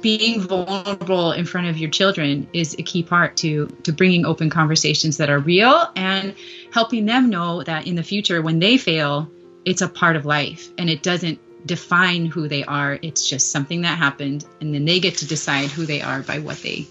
[0.00, 4.50] Being vulnerable in front of your children is a key part to to bringing open
[4.50, 6.34] conversations that are real and
[6.72, 9.30] helping them know that in the future when they fail
[9.64, 12.98] it's a part of life and it doesn't define who they are.
[13.02, 16.38] It's just something that happened and then they get to decide who they are by
[16.38, 16.86] what they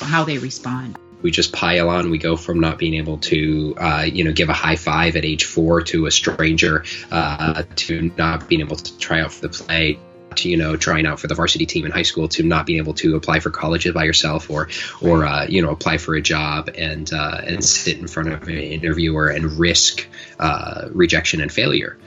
[0.00, 0.98] how they respond.
[1.22, 2.10] We just pile on.
[2.10, 5.24] We go from not being able to, uh, you know, give a high five at
[5.24, 9.48] age four to a stranger, uh, to not being able to try out for the
[9.48, 9.98] play,
[10.38, 12.78] to you know trying out for the varsity team in high school to not being
[12.78, 14.68] able to apply for colleges by yourself or
[15.00, 18.42] or uh, you know apply for a job and uh, and sit in front of
[18.48, 20.06] an interviewer and risk
[20.38, 21.98] uh, rejection and failure.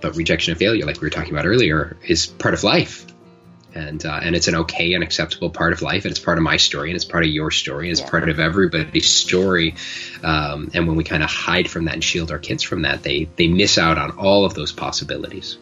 [0.00, 3.06] But rejection and failure, like we were talking about earlier, is part of life.
[3.72, 6.42] And, uh, and it's an okay and acceptable part of life, and it's part of
[6.42, 8.10] my story, and it's part of your story, and it's yeah.
[8.10, 9.76] part of everybody's story.
[10.24, 13.04] Um, and when we kind of hide from that and shield our kids from that,
[13.04, 15.56] they they miss out on all of those possibilities.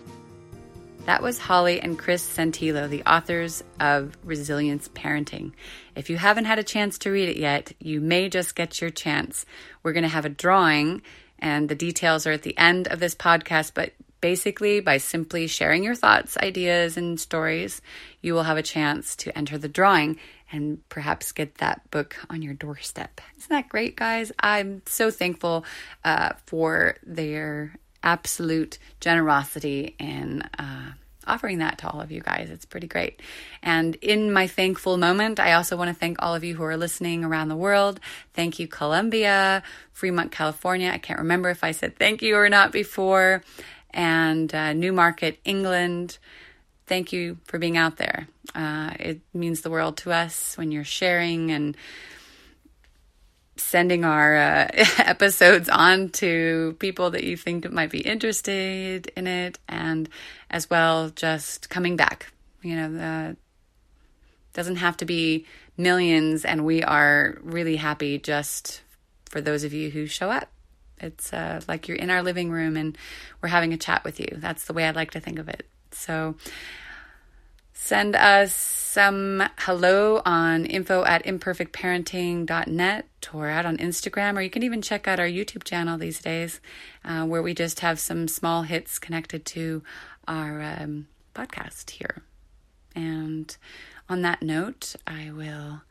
[1.09, 5.53] That was Holly and Chris Santillo, the authors of Resilience Parenting.
[5.97, 8.91] If you haven't had a chance to read it yet, you may just get your
[8.91, 9.47] chance.
[9.83, 11.01] We're going to have a drawing,
[11.39, 15.83] and the details are at the end of this podcast, but basically, by simply sharing
[15.83, 17.81] your thoughts, ideas, and stories,
[18.21, 20.19] you will have a chance to enter the drawing
[20.53, 23.23] and perhaps get that book on your doorstep.
[23.39, 24.31] Isn't that great, guys?
[24.41, 25.65] I'm so thankful
[26.05, 30.93] uh, for their absolute generosity in uh,
[31.29, 32.51] offering that to all of you guys.
[32.51, 33.21] It's pretty great.
[33.63, 36.77] And in my thankful moment, I also want to thank all of you who are
[36.77, 38.01] listening around the world.
[38.33, 40.91] Thank you, Columbia, Fremont, California.
[40.91, 43.43] I can't remember if I said thank you or not before.
[43.91, 46.19] And uh, Newmarket, England.
[46.87, 48.29] Thank you for being out there.
[48.55, 51.77] Uh, it means the world to us when you're sharing and
[53.59, 59.59] sending our uh, episodes on to people that you think might be interested in it,
[59.69, 60.09] and
[60.51, 62.33] as well just coming back.
[62.63, 63.37] You know, the
[64.53, 65.47] doesn't have to be
[65.77, 68.83] millions, and we are really happy just
[69.27, 70.49] for those of you who show up.
[71.01, 72.99] It's uh, like you're in our living room and
[73.41, 74.29] we're having a chat with you.
[74.33, 75.67] That's the way I'd like to think of it.
[75.93, 76.35] So
[77.81, 84.65] send us some hello on info at imperfectparenting.net or out on Instagram, or you can
[84.65, 86.61] even check out our YouTube channel these days,
[87.05, 89.83] uh, where we just have some small hits connected to
[90.27, 91.07] our um,
[91.37, 92.23] podcast here.
[92.97, 93.57] And
[94.09, 95.83] on that note, I will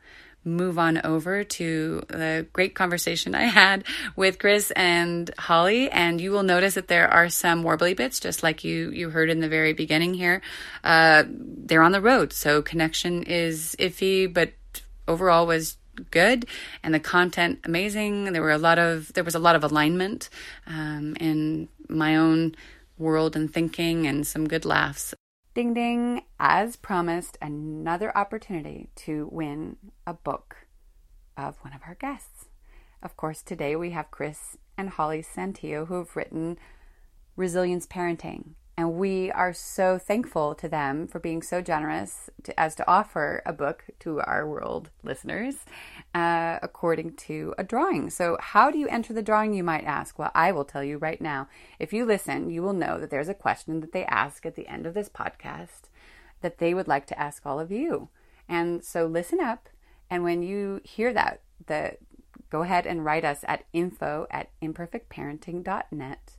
[0.44, 3.84] move on over to the great conversation I had
[4.16, 8.42] with Chris and Holly, and you will notice that there are some warbly bits, just
[8.42, 10.40] like you you heard in the very beginning here.
[10.82, 14.52] Uh, they're on the road, so connection is iffy, but
[15.06, 15.76] overall was
[16.10, 16.46] good.
[16.82, 18.32] And the content amazing.
[18.32, 20.28] There were a lot of there was a lot of alignment
[20.66, 22.54] um, in my own
[22.98, 25.14] world and thinking and some good laughs
[25.58, 29.76] Ding ding, as promised, another opportunity to win
[30.06, 30.68] a book
[31.36, 32.44] of one of our guests.
[33.02, 36.58] Of course, today we have Chris and Holly Santillo who have written
[37.34, 38.50] Resilience Parenting.
[38.78, 43.42] And we are so thankful to them for being so generous to, as to offer
[43.44, 45.56] a book to our world listeners
[46.14, 48.08] uh, according to a drawing.
[48.08, 50.16] So, how do you enter the drawing, you might ask?
[50.16, 51.48] Well, I will tell you right now.
[51.80, 54.68] If you listen, you will know that there's a question that they ask at the
[54.68, 55.88] end of this podcast
[56.40, 58.10] that they would like to ask all of you.
[58.48, 59.68] And so, listen up.
[60.08, 61.96] And when you hear that, the,
[62.48, 66.37] go ahead and write us at info at imperfectparenting.net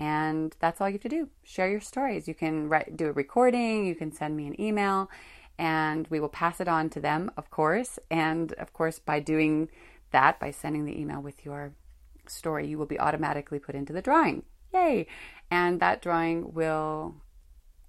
[0.00, 1.28] and that's all you have to do.
[1.44, 2.26] Share your stories.
[2.26, 5.10] You can do a recording, you can send me an email,
[5.58, 7.98] and we will pass it on to them, of course.
[8.10, 9.68] And of course, by doing
[10.10, 11.72] that, by sending the email with your
[12.26, 14.44] story, you will be automatically put into the drawing.
[14.72, 15.06] Yay!
[15.50, 17.16] And that drawing will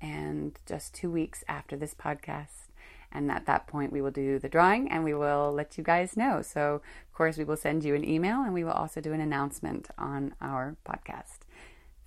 [0.01, 2.67] end just two weeks after this podcast.
[3.13, 6.17] And at that point, we will do the drawing and we will let you guys
[6.17, 6.41] know.
[6.41, 9.21] So, of course, we will send you an email and we will also do an
[9.21, 11.40] announcement on our podcast.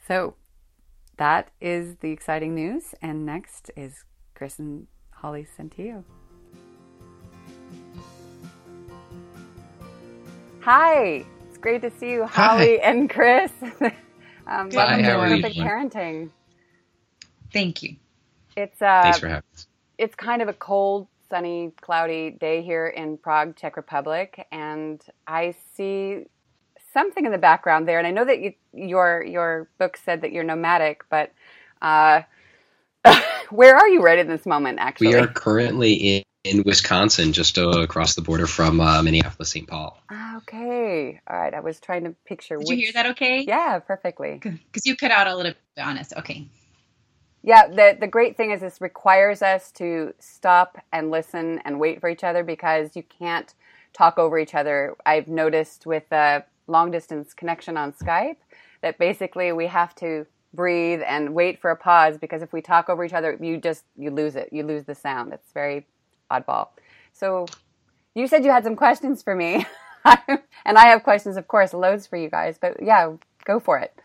[0.06, 0.34] So
[1.16, 2.94] that is the exciting news.
[3.00, 4.04] And next is
[4.34, 6.04] Chris and Holly Santillo.
[10.60, 12.90] Hi, it's great to see you, Holly Hi.
[12.90, 13.50] and Chris.
[14.46, 16.30] um, welcome to Perfect Parenting.
[17.52, 17.96] Thank you.
[18.56, 19.66] It's uh, thanks for having us.
[19.98, 25.54] It's kind of a cold, sunny, cloudy day here in Prague, Czech Republic, and I
[25.74, 26.24] see
[26.94, 30.32] something in the background there, and I know that you, your your book said that
[30.32, 31.32] you're nomadic, but
[31.82, 32.22] uh,
[33.50, 34.78] where are you right in this moment?
[34.80, 39.50] Actually, we are currently in, in Wisconsin, just uh, across the border from uh, Minneapolis,
[39.50, 39.68] St.
[39.68, 40.00] Paul.
[40.36, 41.52] Okay, all right.
[41.52, 42.56] I was trying to picture.
[42.56, 42.78] Did which...
[42.78, 43.06] you hear that?
[43.10, 43.44] Okay.
[43.46, 44.40] Yeah, perfectly.
[44.42, 46.14] Because you cut out a little bit on us.
[46.16, 46.46] Okay.
[47.42, 52.00] Yeah, the the great thing is this requires us to stop and listen and wait
[52.00, 53.52] for each other because you can't
[53.92, 54.96] talk over each other.
[55.04, 58.36] I've noticed with a long distance connection on Skype
[58.82, 62.88] that basically we have to breathe and wait for a pause because if we talk
[62.88, 64.48] over each other, you just you lose it.
[64.52, 65.32] You lose the sound.
[65.32, 65.86] It's very
[66.30, 66.68] oddball.
[67.12, 67.46] So
[68.14, 69.66] you said you had some questions for me.
[70.04, 72.58] and I have questions, of course, loads for you guys.
[72.60, 73.12] But yeah,
[73.44, 73.98] go for it.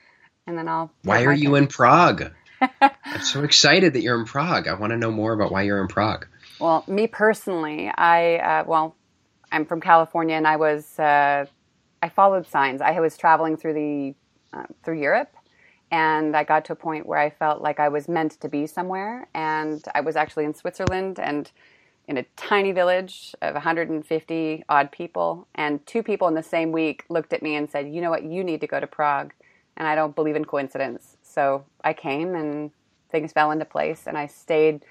[0.47, 0.91] And then I'll.
[1.03, 2.31] Why are you in Prague?
[2.81, 4.67] I'm so excited that you're in Prague.
[4.67, 6.27] I want to know more about why you're in Prague.
[6.59, 8.95] Well, me personally, I uh, well,
[9.51, 11.45] I'm from California, and I was uh,
[12.01, 12.81] I followed signs.
[12.81, 14.16] I was traveling through the
[14.57, 15.36] uh, through Europe,
[15.92, 18.68] and I got to a point where I felt like I was meant to be
[18.68, 19.28] somewhere.
[19.34, 21.51] And I was actually in Switzerland and
[22.07, 27.06] in a tiny village of 150 odd people, and two people in the same week
[27.10, 28.24] looked at me and said, "You know what?
[28.24, 29.34] You need to go to Prague."
[29.78, 32.72] And I don't believe in coincidence, so I came and
[33.10, 34.86] things fell into place, and I stayed.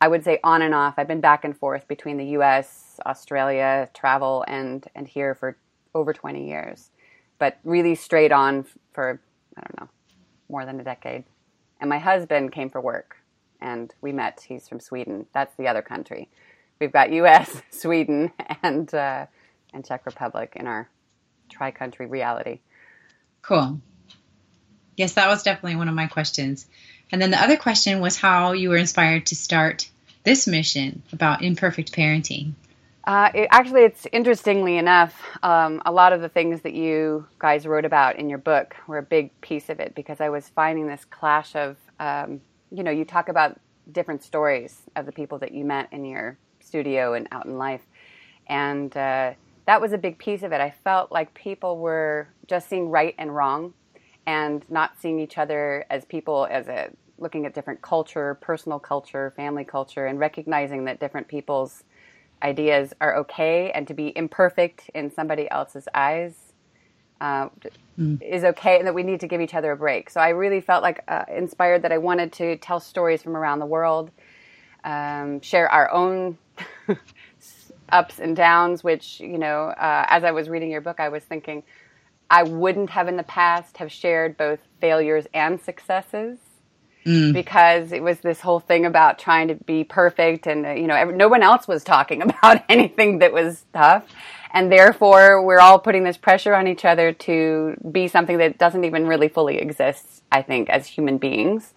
[0.00, 0.94] I would say on and off.
[0.96, 5.56] I've been back and forth between the U.S., Australia, travel, and and here for
[5.94, 6.90] over 20 years,
[7.38, 9.20] but really straight on for
[9.56, 9.88] I don't know
[10.48, 11.24] more than a decade.
[11.80, 13.16] And my husband came for work,
[13.60, 14.44] and we met.
[14.46, 15.26] He's from Sweden.
[15.32, 16.28] That's the other country.
[16.80, 18.30] We've got U.S., Sweden,
[18.62, 19.26] and uh,
[19.72, 20.88] and Czech Republic in our
[21.48, 22.60] tri-country reality.
[23.42, 23.80] Cool.
[24.96, 26.66] Yes, that was definitely one of my questions.
[27.10, 29.88] And then the other question was how you were inspired to start
[30.24, 32.52] this mission about imperfect parenting.
[33.04, 37.66] Uh, it, actually, it's interestingly enough, um, a lot of the things that you guys
[37.66, 40.86] wrote about in your book were a big piece of it because I was finding
[40.86, 42.40] this clash of, um,
[42.70, 43.58] you know, you talk about
[43.90, 47.82] different stories of the people that you met in your studio and out in life.
[48.46, 49.32] And uh,
[49.66, 50.60] that was a big piece of it.
[50.60, 53.74] I felt like people were just seeing right and wrong
[54.26, 59.32] and not seeing each other as people, as a looking at different culture, personal culture,
[59.36, 61.82] family culture, and recognizing that different people's
[62.42, 66.34] ideas are okay and to be imperfect in somebody else's eyes
[67.20, 67.48] uh,
[67.98, 68.20] mm.
[68.20, 70.10] is okay and that we need to give each other a break.
[70.10, 73.60] So I really felt like uh, inspired that I wanted to tell stories from around
[73.60, 74.10] the world,
[74.84, 76.36] um, share our own
[77.90, 81.22] ups and downs, which, you know, uh, as I was reading your book, I was
[81.22, 81.62] thinking
[82.28, 86.38] I wouldn't have in the past have shared both failures and successes
[87.04, 87.32] mm.
[87.32, 91.04] because it was this whole thing about trying to be perfect and uh, you know
[91.10, 94.04] no one else was talking about anything that was tough
[94.54, 98.84] and therefore we're all putting this pressure on each other to be something that doesn't
[98.84, 101.74] even really fully exist i think as human beings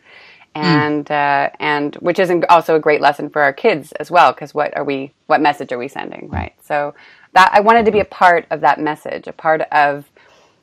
[0.55, 0.61] mm.
[0.61, 1.11] and mm.
[1.11, 4.75] uh, and which is also a great lesson for our kids as well because what
[4.75, 6.93] are we what message are we sending right so
[7.33, 10.05] that i wanted to be a part of that message a part of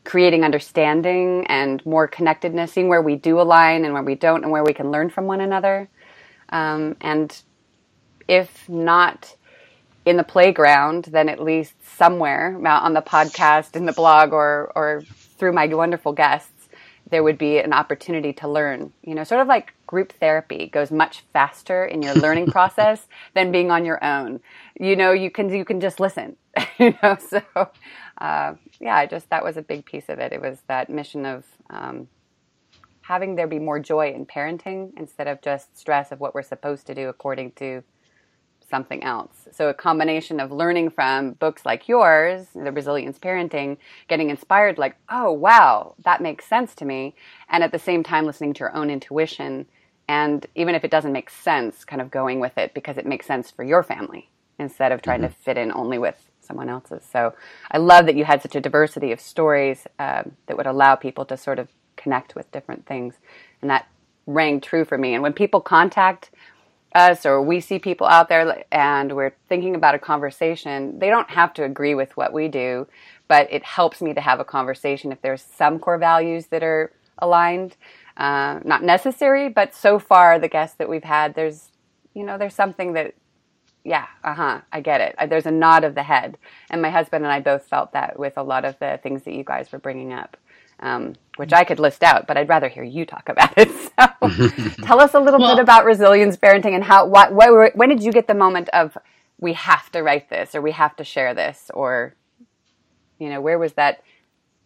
[0.04, 4.50] creating understanding and more connectedness, seeing where we do align and where we don't, and
[4.50, 5.88] where we can learn from one another.
[6.48, 7.34] Um, and
[8.28, 9.36] if not
[10.04, 15.02] in the playground, then at least somewhere on the podcast, in the blog, or or
[15.38, 16.68] through my wonderful guests,
[17.10, 18.92] there would be an opportunity to learn.
[19.02, 23.52] You know, sort of like group therapy goes much faster in your learning process than
[23.52, 24.40] being on your own.
[24.78, 26.36] You know, you can you can just listen.
[26.78, 27.42] you know, so
[28.18, 30.32] uh, yeah, I just that was a big piece of it.
[30.32, 32.08] It was that mission of um,
[33.02, 36.86] having there be more joy in parenting instead of just stress of what we're supposed
[36.86, 37.82] to do according to
[38.68, 39.48] something else.
[39.52, 43.76] So a combination of learning from books like yours, The Resilience Parenting,
[44.08, 47.14] getting inspired like, "Oh, wow, that makes sense to me."
[47.48, 49.66] And at the same time listening to your own intuition
[50.08, 53.26] and even if it doesn't make sense, kind of going with it because it makes
[53.26, 55.32] sense for your family instead of trying mm-hmm.
[55.32, 57.04] to fit in only with someone else's.
[57.10, 57.34] So
[57.70, 61.24] I love that you had such a diversity of stories um, that would allow people
[61.26, 63.14] to sort of connect with different things.
[63.60, 63.86] And that
[64.26, 65.14] rang true for me.
[65.14, 66.30] And when people contact
[66.94, 71.30] us or we see people out there and we're thinking about a conversation, they don't
[71.30, 72.86] have to agree with what we do,
[73.28, 76.92] but it helps me to have a conversation if there's some core values that are
[77.18, 77.76] aligned.
[78.16, 81.72] Uh, not necessary, but so far the guests that we've had, there's
[82.14, 83.14] you know, there's something that
[83.84, 85.16] yeah, uh huh, I get it.
[85.28, 86.38] There's a nod of the head.
[86.70, 89.34] And my husband and I both felt that with a lot of the things that
[89.34, 90.36] you guys were bringing up,
[90.80, 93.70] um, which I could list out, but I'd rather hear you talk about it.
[94.22, 94.28] So
[94.82, 98.02] tell us a little well, bit about resilience parenting and how, what, what, when did
[98.02, 98.96] you get the moment of
[99.38, 102.14] we have to write this or we have to share this or,
[103.18, 104.02] you know, where was that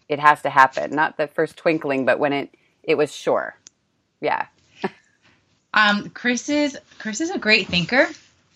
[0.08, 0.94] it has to happen.
[0.94, 3.56] Not the first twinkling, but when it it was sure.
[4.20, 4.46] Yeah.
[5.74, 8.08] Um, Chris is Chris is a great thinker.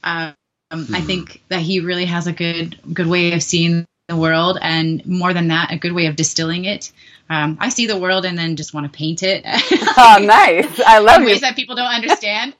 [0.03, 0.33] Um,
[0.71, 0.95] mm-hmm.
[0.95, 5.05] I think that he really has a good good way of seeing the world, and
[5.07, 6.93] more than that, a good way of distilling it.
[7.29, 9.45] Um, I see the world and then just want to paint it.
[9.47, 10.81] oh, nice!
[10.85, 12.55] I love in ways that people don't understand.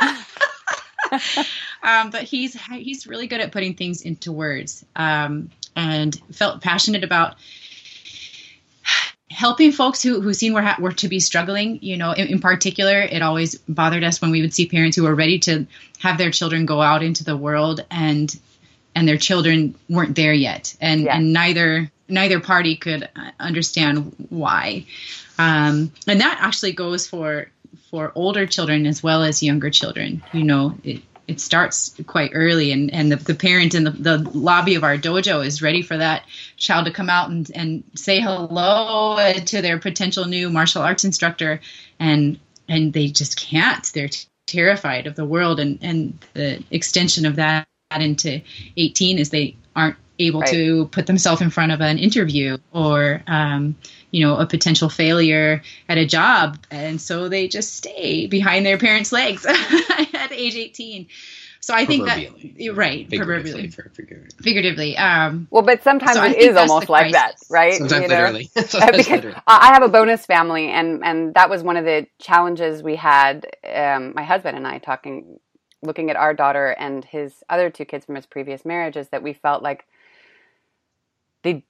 [1.82, 7.04] um, but he's he's really good at putting things into words, um, and felt passionate
[7.04, 7.36] about
[9.30, 11.78] helping folks who who seem were were to be struggling.
[11.82, 15.04] You know, in, in, particular, it always bothered us when we would see parents who
[15.04, 15.66] were ready to
[15.98, 18.38] have their children go out into the world and
[18.94, 21.16] and their children weren't there yet, and yeah.
[21.16, 23.08] and neither neither party could
[23.40, 24.86] understand why.
[25.38, 27.50] Um, and that actually goes for
[27.90, 30.22] for older children as well as younger children.
[30.32, 34.18] You know, it, it starts quite early and, and the, the parent in the, the
[34.34, 36.24] lobby of our dojo is ready for that
[36.56, 41.60] child to come out and, and say hello to their potential new martial arts instructor
[41.98, 47.26] and and they just can't they're t- terrified of the world and and the extension
[47.26, 47.66] of that
[47.98, 48.40] into
[48.76, 50.50] 18 is they aren't able right.
[50.50, 53.76] to put themselves in front of an interview or um,
[54.16, 56.58] you know a potential failure at a job.
[56.70, 59.44] And so they just stay behind their parents legs
[60.14, 61.06] at age 18
[61.60, 62.18] so i think that
[62.74, 64.28] right figuratively, figuratively.
[64.40, 67.74] figuratively um, well but sometimes so it is almost like that right?
[67.74, 68.14] Sometimes you know?
[68.14, 68.44] literally.
[68.54, 69.36] Sometimes literally.
[69.46, 73.46] i have a bonus family and and that was one of the challenges we had
[73.74, 75.40] um, my husband and i talking
[75.82, 79.22] looking at our daughter and his other two kids from his previous marriage is that
[79.22, 79.86] we felt like
[81.42, 81.64] they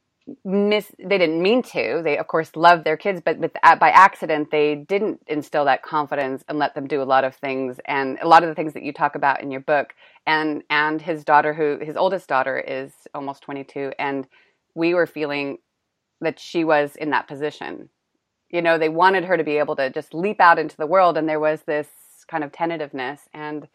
[0.45, 2.01] miss they didn't mean to.
[2.03, 5.83] They of course love their kids but with, uh, by accident they didn't instill that
[5.83, 8.73] confidence and let them do a lot of things and a lot of the things
[8.75, 9.95] that you talk about in your book.
[10.27, 14.27] And and his daughter who his oldest daughter is almost 22 and
[14.75, 15.59] we were feeling
[16.21, 17.89] that she was in that position.
[18.51, 21.17] You know they wanted her to be able to just leap out into the world
[21.17, 21.89] and there was this
[22.29, 23.69] kind of tentativeness and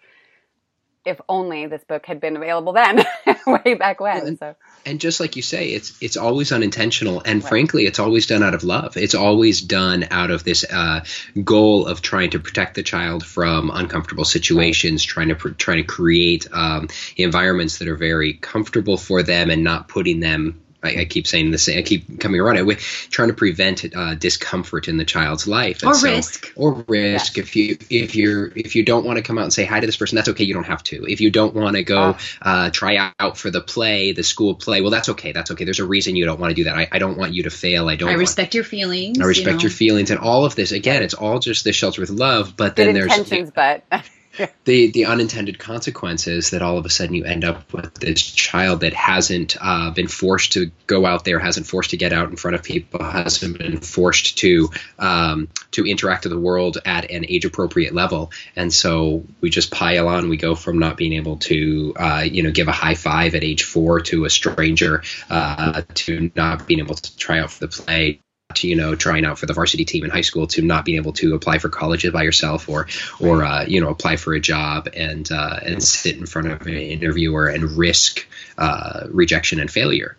[1.06, 3.04] if only this book had been available then,
[3.48, 4.28] way back when.
[4.28, 4.56] And, so.
[4.86, 7.50] and just like you say, it's it's always unintentional, and right.
[7.50, 8.98] frankly, it's always done out of love.
[8.98, 11.04] It's always done out of this uh,
[11.44, 15.14] goal of trying to protect the child from uncomfortable situations, right.
[15.14, 19.64] trying to pr- trying to create um, environments that are very comfortable for them, and
[19.64, 21.78] not putting them I, I, keep saying the same.
[21.78, 22.66] I keep coming around it.
[22.66, 26.84] We're trying to prevent uh, discomfort in the child's life, and or so, risk, or
[26.88, 27.38] risk.
[27.38, 29.86] If you if you're if you don't want to come out and say hi to
[29.86, 30.44] this person, that's okay.
[30.44, 31.06] You don't have to.
[31.06, 32.18] If you don't want to go oh.
[32.42, 35.32] uh, try out for the play, the school play, well, that's okay.
[35.32, 35.66] That's okay.
[35.66, 36.76] There's a reason you don't want to do that.
[36.76, 37.88] I, I don't want you to fail.
[37.88, 38.10] I don't.
[38.10, 39.20] I respect want, your feelings.
[39.20, 39.62] I respect you know.
[39.62, 40.72] your feelings, and all of this.
[40.72, 42.56] Again, it's all just the shelter with love.
[42.58, 44.04] But Good then there's intentions, there's
[44.38, 48.22] but the the unintended consequences that all of a sudden you end up with this
[48.22, 52.30] child that hasn't uh, been forced to go out there, hasn't forced to get out
[52.30, 54.70] in front of people, hasn't been forced to
[55.00, 59.72] um, to interact with the world at an age appropriate level, and so we just
[59.72, 60.30] pile on.
[60.30, 63.44] We go from not being able to uh, you know give a high five at
[63.44, 67.68] age four to a stranger uh, to not being able to try out for the
[67.68, 68.20] play
[68.56, 70.98] to you know trying out for the varsity team in high school to not being
[70.98, 72.88] able to apply for colleges by yourself or
[73.20, 76.62] or uh, you know apply for a job and uh, and sit in front of
[76.68, 78.28] an interviewer and risk
[78.58, 80.18] uh, rejection and failure.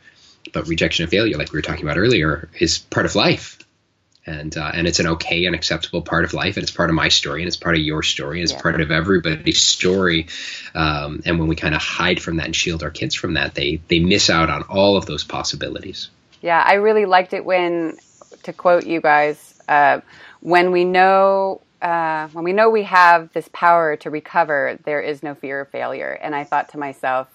[0.52, 3.58] But rejection and failure, like we were talking about earlier, is part of life.
[4.24, 6.94] And, uh, and it's an okay and acceptable part of life, and it's part of
[6.94, 8.60] my story, and it's part of your story, and it's yeah.
[8.60, 10.28] part of everybody's story.
[10.76, 13.56] Um, and when we kind of hide from that and shield our kids from that,
[13.56, 16.08] they they miss out on all of those possibilities.
[16.40, 17.98] Yeah, I really liked it when
[18.44, 20.00] to quote you guys, uh,
[20.40, 25.22] when we know uh, when we know we have this power to recover, there is
[25.22, 26.16] no fear of failure.
[26.22, 27.26] And I thought to myself,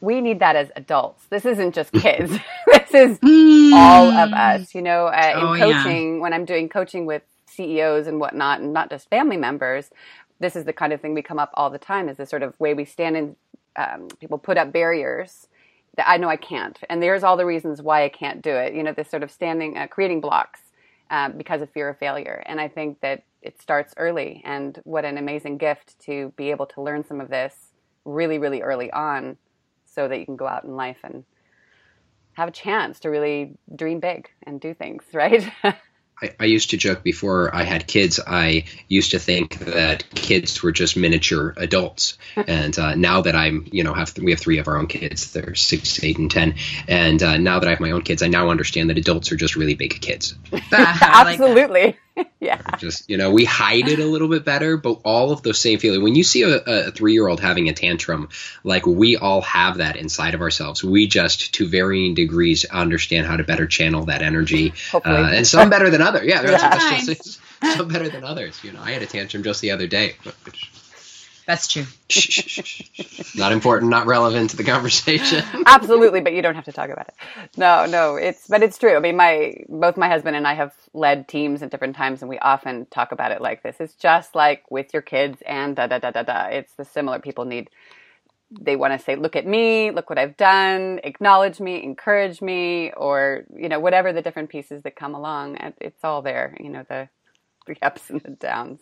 [0.00, 1.24] we need that as adults.
[1.26, 2.32] This isn't just kids.
[2.66, 3.72] this is mm.
[3.72, 4.74] all of us.
[4.74, 6.20] You know, uh, in oh, coaching, yeah.
[6.20, 9.90] when I'm doing coaching with CEOs and whatnot, and not just family members,
[10.40, 12.08] this is the kind of thing we come up all the time.
[12.08, 13.36] Is this sort of way we stand in?
[13.76, 15.46] Um, people put up barriers
[16.06, 18.74] I know I can't, and there's all the reasons why I can't do it.
[18.74, 20.60] You know, this sort of standing, uh, creating blocks
[21.10, 24.42] uh, because of fear of failure, and I think that it starts early.
[24.44, 27.54] And what an amazing gift to be able to learn some of this
[28.04, 29.36] really, really early on,
[29.86, 31.24] so that you can go out in life and
[32.34, 35.50] have a chance to really dream big and do things, right?
[36.20, 38.18] I, I, used to joke before I had kids.
[38.24, 43.68] I used to think that kids were just miniature adults, and uh, now that I'm,
[43.70, 45.32] you know, have we have three of our own kids.
[45.32, 46.56] They're six, eight, and ten.
[46.86, 49.36] And uh, now that I have my own kids, I now understand that adults are
[49.36, 50.34] just really big kids.
[50.72, 51.96] Absolutely.
[52.40, 52.60] yeah.
[52.76, 55.78] Just you know, we hide it a little bit better, but all of those same
[55.78, 56.02] feelings.
[56.02, 58.28] When you see a, a three-year-old having a tantrum,
[58.64, 60.82] like we all have that inside of ourselves.
[60.82, 65.70] We just, to varying degrees, understand how to better channel that energy, uh, and some
[65.70, 66.26] better than others.
[66.26, 67.14] Yeah, Yeah.
[67.76, 68.62] some better than others.
[68.62, 70.70] You know, I had a tantrum just the other day, which
[71.48, 71.86] That's true.
[73.34, 75.42] not important, not relevant to the conversation.
[75.66, 77.14] Absolutely, but you don't have to talk about it.
[77.56, 78.94] No, no, it's but it's true.
[78.94, 82.28] I mean, my both my husband and I have led teams at different times, and
[82.28, 83.78] we often talk about it like this.
[83.80, 86.46] It's just like with your kids and da da da da da.
[86.48, 87.18] It's the similar.
[87.18, 87.70] People need.
[88.50, 89.90] They want to say, "Look at me!
[89.90, 91.00] Look what I've done!
[91.02, 91.82] Acknowledge me!
[91.82, 95.56] Encourage me!" Or you know, whatever the different pieces that come along.
[95.80, 96.54] It's all there.
[96.60, 97.08] You know, the
[97.66, 98.80] the ups and the downs.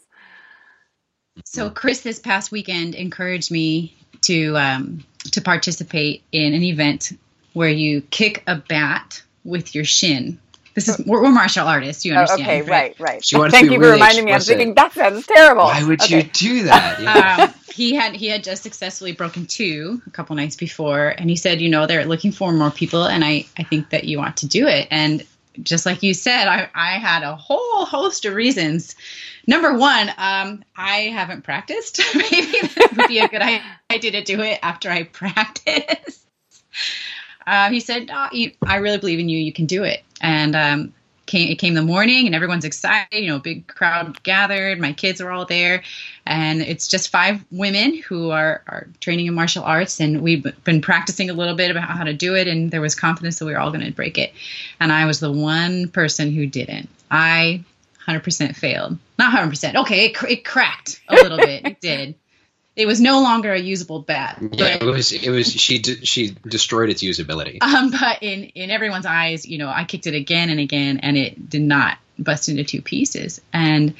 [1.45, 7.13] So Chris this past weekend encouraged me to um, to participate in an event
[7.53, 10.39] where you kick a bat with your shin.
[10.75, 12.43] This is we're, we're martial artists, you Oh, understand?
[12.43, 13.25] okay, right, right.
[13.25, 14.33] She wants to Thank be you for really reminding me.
[14.33, 15.65] I was thinking that sounds terrible.
[15.65, 16.17] Why would Okay.
[16.19, 17.01] you do that?
[17.01, 17.47] Yeah.
[17.49, 21.37] um, he had he had just successfully broken two a couple nights before, and he
[21.37, 24.39] said, you know, they're looking for more people, and I I think that you ought
[24.39, 24.89] to do it.
[24.91, 25.25] And
[25.63, 28.97] just like you said, I I had a whole host of reasons.
[29.47, 32.01] Number one, um, I haven't practiced.
[32.15, 33.43] Maybe that would be a good
[33.91, 36.25] idea to do it after I practice.
[37.47, 39.39] Uh, he said, no, you, I really believe in you.
[39.39, 40.03] You can do it.
[40.21, 40.95] And um,
[41.27, 43.19] came, it came the morning and everyone's excited.
[43.19, 44.81] You know, big crowd gathered.
[44.81, 45.85] My kids are all there.
[46.27, 50.01] And it's just five women who are, are training in martial arts.
[50.01, 52.49] And we've been practicing a little bit about how to do it.
[52.49, 54.33] And there was confidence that we were all going to break it.
[54.81, 56.89] And I was the one person who didn't.
[57.11, 57.63] I
[58.09, 58.99] 100% failed.
[59.19, 59.77] Not 100%.
[59.83, 61.67] Okay, it, cr- it cracked a little bit.
[61.67, 62.15] It did.
[62.77, 64.39] It was no longer a usable bat.
[64.53, 65.11] Yeah, it was.
[65.11, 65.51] It was.
[65.51, 65.83] She.
[65.83, 67.63] She destroyed its usability.
[67.63, 71.17] Um, but in in everyone's eyes, you know, I kicked it again and again, and
[71.17, 73.41] it did not bust into two pieces.
[73.51, 73.95] And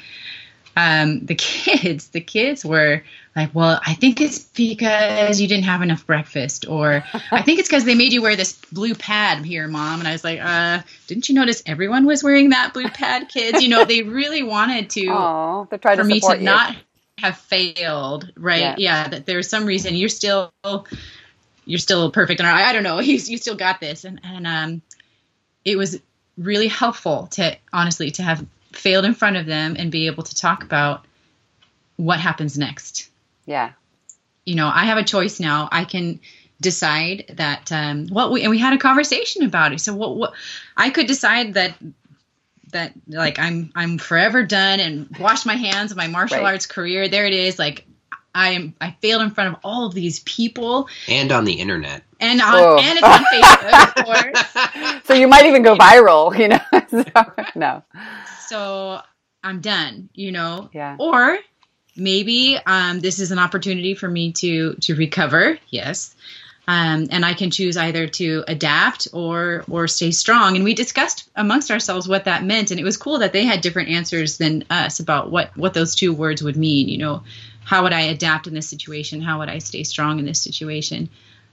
[0.77, 3.01] um, the kids, the kids were
[3.35, 7.67] like, "Well, I think it's because you didn't have enough breakfast, or I think it's
[7.67, 10.81] because they made you wear this blue pad here, mom." And I was like, "Uh,
[11.07, 13.63] didn't you notice everyone was wearing that blue pad, kids?
[13.63, 16.43] You know, they really wanted to." Oh, they're trying for to me to you.
[16.43, 16.75] not
[17.17, 18.59] have failed, right?
[18.59, 18.75] Yeah.
[18.77, 20.53] Yeah, that there's some reason you're still
[21.65, 24.45] you're still perfect, and I, I don't know, you you still got this, and and
[24.45, 24.81] um,
[25.65, 25.99] it was
[26.37, 30.35] really helpful to honestly to have failed in front of them and be able to
[30.35, 31.05] talk about
[31.95, 33.09] what happens next.
[33.45, 33.71] yeah.
[34.45, 35.67] You know, I have a choice now.
[35.73, 36.21] I can
[36.61, 39.81] decide that um, what we and we had a conversation about it.
[39.81, 40.33] So what what
[40.77, 41.75] I could decide that
[42.71, 46.45] that like I'm I'm forever done and wash my hands of my martial Right.
[46.53, 47.09] arts career.
[47.09, 47.59] There it is.
[47.59, 47.85] Like
[48.33, 52.03] I am I failed in front of all of these people And on the internet.
[52.19, 52.77] And on Oh.
[52.79, 54.05] and it's on Facebook, of
[54.93, 55.05] course.
[55.05, 56.59] So you might even go viral, you know.
[56.89, 57.03] So,
[57.55, 57.83] no.
[58.47, 59.01] So
[59.43, 60.69] I'm done, you know.
[60.73, 60.95] Yeah.
[60.99, 61.37] Or
[61.95, 65.57] maybe um, this is an opportunity for me to to recover.
[65.69, 66.15] Yes.
[66.69, 70.55] Um, and I can choose either to adapt or or stay strong.
[70.55, 73.61] And we discussed amongst ourselves what that meant, and it was cool that they had
[73.61, 76.89] different answers than us about what what those two words would mean.
[76.89, 77.23] You know,
[77.63, 79.21] how would I adapt in this situation?
[79.21, 81.09] How would I stay strong in this situation?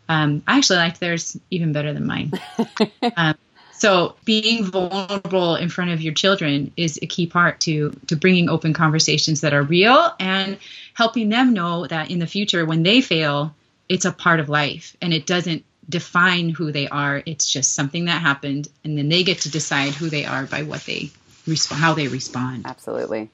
[0.09, 2.33] Um, I actually liked theirs even better than mine.
[3.17, 3.35] um,
[3.73, 8.49] so being vulnerable in front of your children is a key part to to bringing
[8.49, 10.59] open conversations that are real and
[10.95, 13.55] helping them know that in the future when they fail,
[13.89, 17.23] it's a part of life and it doesn't define who they are.
[17.27, 20.63] It's just something that happened, and then they get to decide who they are by
[20.63, 21.11] what they
[21.47, 22.67] respond, how they respond.
[22.67, 23.31] Absolutely.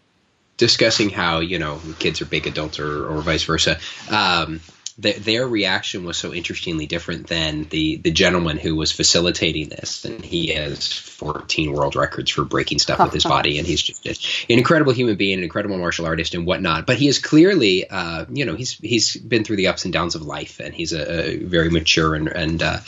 [0.57, 3.79] discussing how you know kids are big adults or, or vice versa.
[4.11, 4.61] Um,
[5.01, 10.05] th- their reaction was so interestingly different than the the gentleman who was facilitating this,
[10.05, 14.07] and he has 14 world records for breaking stuff with his body, and he's just
[14.49, 16.87] an incredible human being, an incredible martial artist, and whatnot.
[16.87, 20.15] But he is clearly, uh, you know, he's he's been through the ups and downs
[20.15, 22.79] of life, and he's a, a very mature and and uh,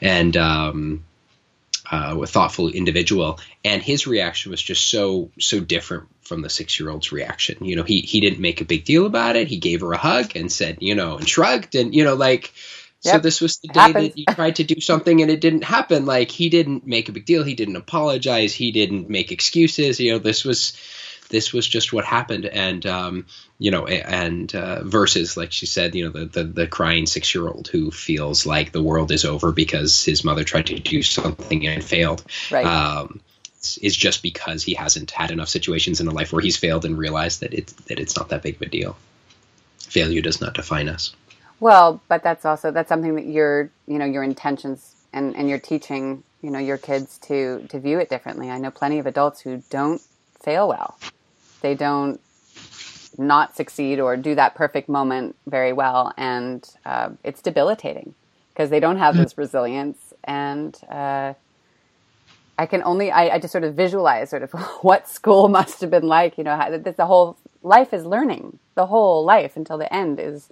[0.00, 1.04] and um,
[1.90, 6.78] uh, a thoughtful individual, and his reaction was just so so different from the six
[6.78, 7.64] year old's reaction.
[7.64, 9.48] You know, he he didn't make a big deal about it.
[9.48, 12.52] He gave her a hug and said, you know, and shrugged, and you know, like.
[13.00, 13.20] So Yep.
[13.20, 16.04] this was the day that you tried to do something and it didn't happen.
[16.04, 17.44] Like he didn't make a big deal.
[17.44, 18.52] He didn't apologize.
[18.52, 20.00] He didn't make excuses.
[20.00, 20.72] You know, this was
[21.30, 23.26] this was just what happened and um,
[23.58, 27.34] you know and uh, versus like she said you know the the, the crying six
[27.34, 31.02] year old who feels like the world is over because his mother tried to do
[31.02, 32.66] something and failed Right.
[32.66, 33.20] um,
[33.82, 36.96] is just because he hasn't had enough situations in a life where he's failed and
[36.96, 38.96] realized that it's that it's not that big of a deal
[39.78, 41.14] failure does not define us
[41.60, 45.58] Well, but that's also that's something that your you know your intentions and and you're
[45.58, 48.50] teaching you know your kids to to view it differently.
[48.50, 50.00] I know plenty of adults who don't
[50.40, 50.96] fail well.
[51.62, 52.20] They don't
[53.18, 58.14] not succeed or do that perfect moment very well, and uh, it's debilitating
[58.50, 60.14] because they don't have this resilience.
[60.24, 61.34] And uh,
[62.56, 64.52] I can only I, I, just sort of visualize sort of
[64.82, 66.38] what school must have been like.
[66.38, 68.58] You know, how, the whole life is learning.
[68.74, 70.48] The whole life until the end is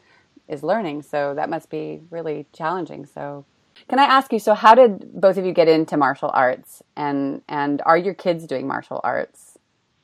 [0.49, 1.03] is learning.
[1.03, 3.07] So that must be really challenging.
[3.07, 3.45] So.
[3.89, 4.39] Can I ask you?
[4.39, 8.47] So, how did both of you get into martial arts, and and are your kids
[8.47, 9.46] doing martial arts?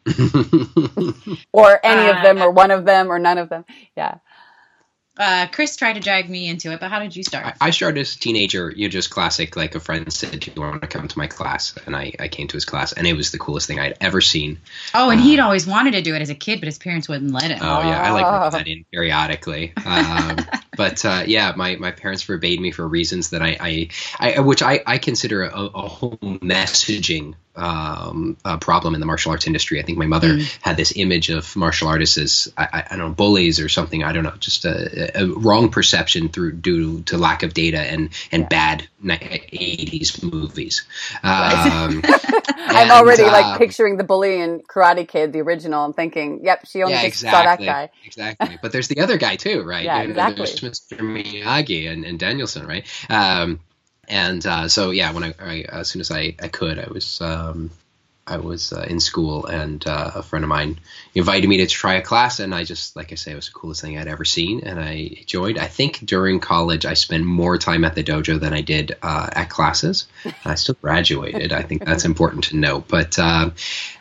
[1.52, 3.64] or any uh, of them, or one of them, or none of them.
[3.96, 4.18] Yeah.
[5.18, 7.54] Uh, Chris tried to drag me into it, but how did you start?
[7.60, 8.72] I started as a teenager.
[8.74, 11.74] You're just classic, like a friend said, "Do you want to come to my class?"
[11.84, 14.22] And I, I came to his class, and it was the coolest thing I'd ever
[14.22, 14.58] seen.
[14.94, 17.10] Oh, and um, he'd always wanted to do it as a kid, but his parents
[17.10, 17.58] wouldn't let him.
[17.60, 18.56] Oh yeah, I like oh.
[18.56, 19.74] that in periodically.
[19.84, 20.36] Um,
[20.76, 24.62] but uh, yeah, my, my parents forbade me for reasons that I, I, I which
[24.62, 29.78] I, I consider a, a whole messaging um, problem in the martial arts industry.
[29.78, 30.58] I think my mother mm.
[30.62, 34.02] had this image of martial artists as I, I, don't know bullies or something.
[34.02, 38.10] I don't know, just a, a wrong perception through due to lack of data and
[38.30, 38.48] and yeah.
[38.48, 40.84] bad '80s movies.
[41.22, 42.02] Um,
[42.58, 46.66] I'm already like um, picturing the bully in Karate Kid, the original, and thinking, "Yep,
[46.66, 48.58] she only yeah, exactly, saw that guy." exactly.
[48.62, 49.84] But there's the other guy too, right?
[49.84, 50.61] Yeah, exactly.
[50.62, 50.98] Mr.
[50.98, 52.86] Miyagi and, and Daniel-san, right?
[53.10, 53.60] Um,
[54.08, 57.20] and uh, so yeah, when I, I, as soon as I, I could, I was
[57.20, 57.70] um,
[58.26, 60.78] I was uh, in school, and uh, a friend of mine
[61.12, 63.52] invited me to try a class, and I just, like I say, it was the
[63.52, 65.58] coolest thing I'd ever seen, and I joined.
[65.58, 69.28] I think during college, I spent more time at the dojo than I did uh,
[69.32, 70.06] at classes.
[70.44, 71.52] I still graduated.
[71.52, 72.86] I think that's important to note.
[72.86, 73.50] But uh,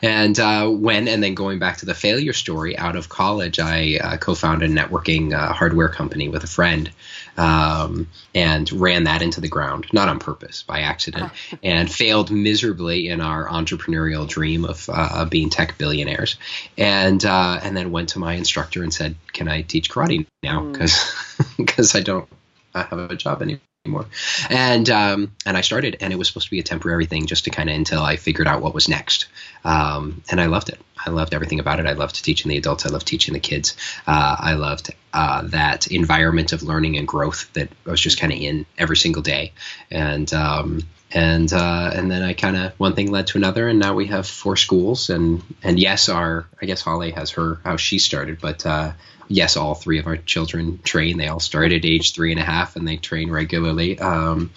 [0.03, 3.97] and uh, when and then going back to the failure story, out of college, I
[4.01, 6.91] uh, co-founded a networking hardware company with a friend
[7.37, 11.31] um, and ran that into the ground, not on purpose, by accident,
[11.63, 16.37] and failed miserably in our entrepreneurial dream of uh, being tech billionaires.
[16.77, 20.63] And uh, and then went to my instructor and said, "Can I teach karate now?
[20.63, 21.57] Because mm.
[21.57, 22.27] because I don't
[22.73, 24.05] I have a job anymore." anymore.
[24.49, 27.45] And um, and I started, and it was supposed to be a temporary thing, just
[27.45, 29.27] to kind of until I figured out what was next.
[29.63, 30.79] Um, and I loved it.
[31.05, 31.85] I loved everything about it.
[31.85, 32.85] I loved teaching the adults.
[32.85, 33.75] I loved teaching the kids.
[34.07, 38.31] Uh, I loved uh, that environment of learning and growth that I was just kind
[38.31, 39.53] of in every single day.
[39.89, 40.83] And um,
[41.13, 44.07] and uh, and then I kind of one thing led to another, and now we
[44.07, 45.09] have four schools.
[45.09, 48.93] And and yes, our I guess Holly has her how she started, but uh,
[49.27, 51.17] yes, all three of our children train.
[51.17, 54.51] They all start at age three and a half, and they train regularly, um,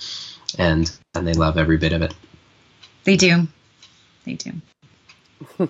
[0.59, 2.15] and and they love every bit of it.
[3.05, 3.49] They do,
[4.25, 4.53] they do.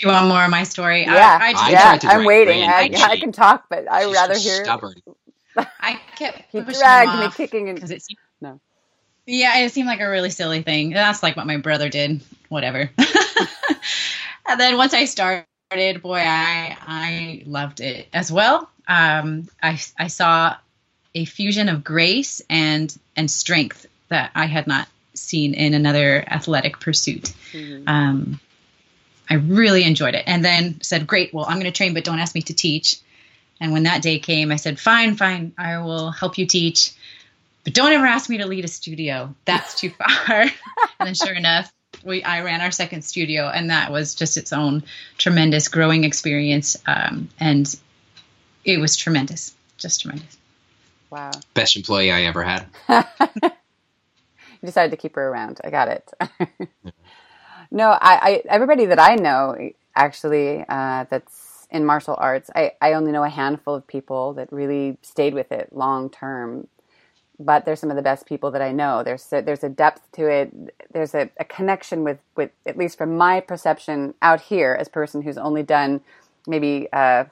[0.00, 1.02] you want more of my story?
[1.02, 1.98] Yeah, I, I yeah.
[2.02, 2.62] I'm waiting.
[2.62, 4.64] I, I, can talk, but I would rather hear.
[4.64, 4.94] Stubborn.
[5.56, 8.60] I kept he dragged me kicking and it seemed, no.
[9.26, 10.90] Yeah, it seemed like a really silly thing.
[10.90, 12.20] That's like what my brother did.
[12.48, 12.90] Whatever.
[14.48, 18.70] and then once I started started, boy, I I loved it as well.
[18.86, 20.56] Um, I I saw
[21.14, 26.80] a fusion of grace and and strength that I had not seen in another athletic
[26.80, 27.34] pursuit.
[27.52, 27.86] Mm-hmm.
[27.86, 28.40] Um,
[29.30, 32.18] I really enjoyed it, and then said, "Great, well, I'm going to train, but don't
[32.18, 32.96] ask me to teach."
[33.60, 36.92] And when that day came, I said, "Fine, fine, I will help you teach."
[37.64, 39.34] But don't ever ask me to lead a studio.
[39.44, 40.42] That's too far.
[40.42, 40.50] and
[41.00, 41.70] then sure enough,
[42.04, 44.84] we I ran our second studio, and that was just its own
[45.18, 47.74] tremendous growing experience, um, and
[48.64, 50.36] it was tremendous, just tremendous.
[51.10, 52.66] Wow, best employee I ever had.
[53.42, 53.50] you
[54.64, 55.60] decided to keep her around.
[55.64, 56.10] I got it.
[57.70, 59.56] no, I, I, everybody that I know
[59.94, 64.52] actually uh, that's in martial arts, I, I only know a handful of people that
[64.52, 66.68] really stayed with it long term
[67.38, 69.02] but they're some of the best people that I know.
[69.04, 70.52] There's a, there's a depth to it.
[70.92, 75.22] There's a, a, connection with, with, at least from my perception out here, as person
[75.22, 76.00] who's only done
[76.48, 77.24] maybe uh,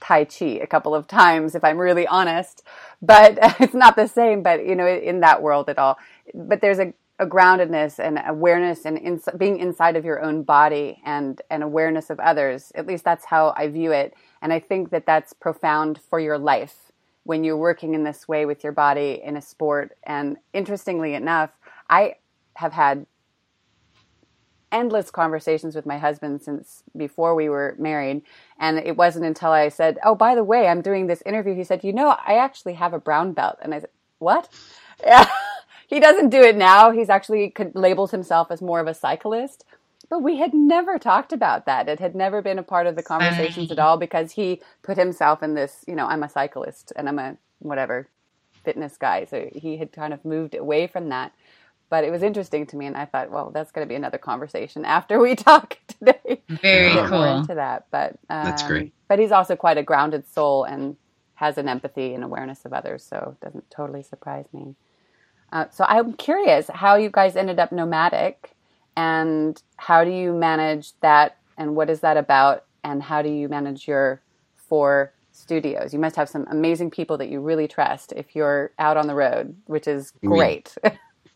[0.00, 2.62] Tai Chi a couple of times, if I'm really honest.
[3.02, 4.42] But it's not the same.
[4.42, 5.98] But you know, in that world at all.
[6.32, 11.00] But there's a, a groundedness and awareness and in, being inside of your own body
[11.04, 12.72] and and awareness of others.
[12.74, 14.14] At least that's how I view it.
[14.42, 16.92] And I think that that's profound for your life
[17.24, 19.96] when you're working in this way with your body in a sport.
[20.04, 21.50] And interestingly enough,
[21.90, 22.14] I
[22.54, 23.06] have had
[24.70, 28.22] endless conversations with my husband since before we were married.
[28.58, 31.54] And it wasn't until I said, Oh, by the way, I'm doing this interview.
[31.54, 33.58] He said, You know, I actually have a brown belt.
[33.62, 34.48] And I said, What?
[35.06, 35.28] Yeah.
[35.88, 36.90] He doesn't do it now.
[36.90, 39.64] He's actually labels himself as more of a cyclist.
[40.10, 41.88] But we had never talked about that.
[41.88, 45.42] It had never been a part of the conversations at all because he put himself
[45.42, 48.08] in this, you know, I'm a cyclist and I'm a whatever
[48.64, 49.24] fitness guy.
[49.24, 51.32] So he had kind of moved away from that.
[51.90, 54.18] but it was interesting to me, and I thought, well, that's going to be another
[54.18, 56.42] conversation after we talk today.
[56.48, 57.08] Very Yeah.
[57.08, 57.24] Cool.
[57.24, 58.92] into that, but um, That's great.
[59.08, 60.96] But he's also quite a grounded soul and
[61.36, 64.74] has an empathy and awareness of others, so it doesn't totally surprise me.
[65.52, 68.54] Uh, so I'm curious how you guys ended up nomadic,
[68.96, 73.48] and how do you manage that, and what is that about, and how do you
[73.48, 74.20] manage your
[74.56, 75.92] four studios?
[75.92, 79.14] You must have some amazing people that you really trust if you're out on the
[79.14, 80.74] road, which is great.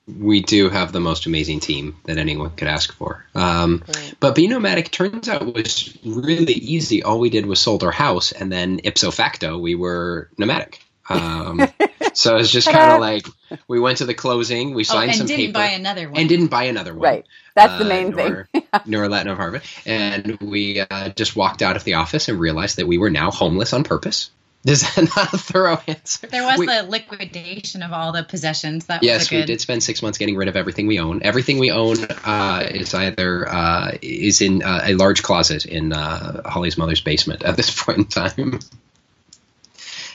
[0.07, 3.25] we do have the most amazing team that anyone could ask for.
[3.35, 3.85] Um,
[4.21, 7.03] but being nomadic turns out was really easy.
[7.03, 10.81] All we did was sold our house, and then ipso facto, we were nomadic.
[11.09, 11.61] Um,
[12.15, 13.27] so it's just kind of like
[13.69, 16.21] we went to the closing, we Oh, signed and some didn't paper, buy another one.
[16.21, 17.03] and didn't buy another one.
[17.03, 18.63] right, that's the uh, main nor, thing.
[18.87, 19.63] nor Latin of Harvard.
[19.87, 23.31] And we uh, just walked out of the office and realized that we were now
[23.31, 24.31] homeless on purpose.
[24.65, 26.29] Is that not a thorough answer?
[26.29, 28.87] There was We- the liquidation of all the possessions.
[28.87, 31.23] That Yes, was a we did spend six months getting rid of everything we own.
[31.25, 36.49] Everything we own uh, is either uh, is in uh, a large closet in uh,
[36.49, 38.61] Holly's mother's basement at this point in time.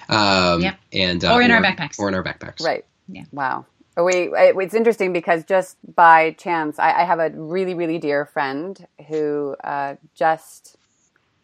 [0.10, 0.78] Um, Yep.
[0.94, 2.00] and uh, Or in our backpacks.
[2.00, 2.64] or in our backpacks.
[2.64, 2.86] Right.
[3.08, 3.24] Yeah.
[3.32, 3.66] Wow.
[3.98, 8.86] We it's interesting because just by chance, I, I have a really really dear friend
[9.08, 10.78] who uh, just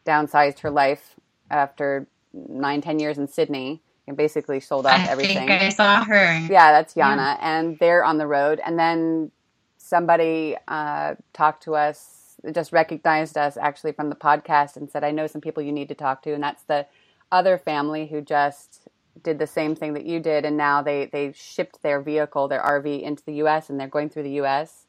[0.06, 1.16] downsized her life
[1.50, 5.48] after nine ten years in Sydney and basically sold off I everything.
[5.48, 6.40] think I saw her.
[6.50, 8.62] Yeah, that's Yana, and they're on the road.
[8.64, 9.32] And then
[9.78, 15.10] somebody uh, talked to us, just recognized us actually from the podcast, and said, "I
[15.12, 16.86] know some people you need to talk to." And that's the
[17.34, 18.88] other family who just
[19.24, 22.62] did the same thing that you did, and now they they shipped their vehicle, their
[22.62, 23.70] RV, into the U.S.
[23.70, 24.86] and they're going through the U.S.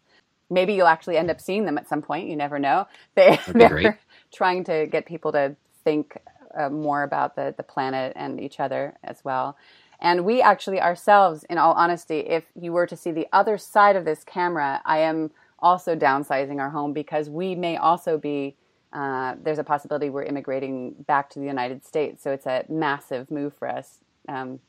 [0.51, 2.29] Maybe you'll actually end up seeing them at some point.
[2.29, 2.87] You never know.
[3.17, 3.95] they, they're great.
[4.33, 6.19] trying to get people to think
[6.57, 9.57] uh, more about the the planet and each other as well.
[10.01, 13.97] And we actually ourselves, in all honesty, if you were to see the other side
[13.97, 15.31] of this camera, I am
[15.61, 18.57] also downsizing our home because we may also be.
[18.95, 23.31] Uh, there's a possibility we're immigrating back to the United States, so it's a massive
[23.31, 23.99] move for us.
[24.29, 24.61] Um,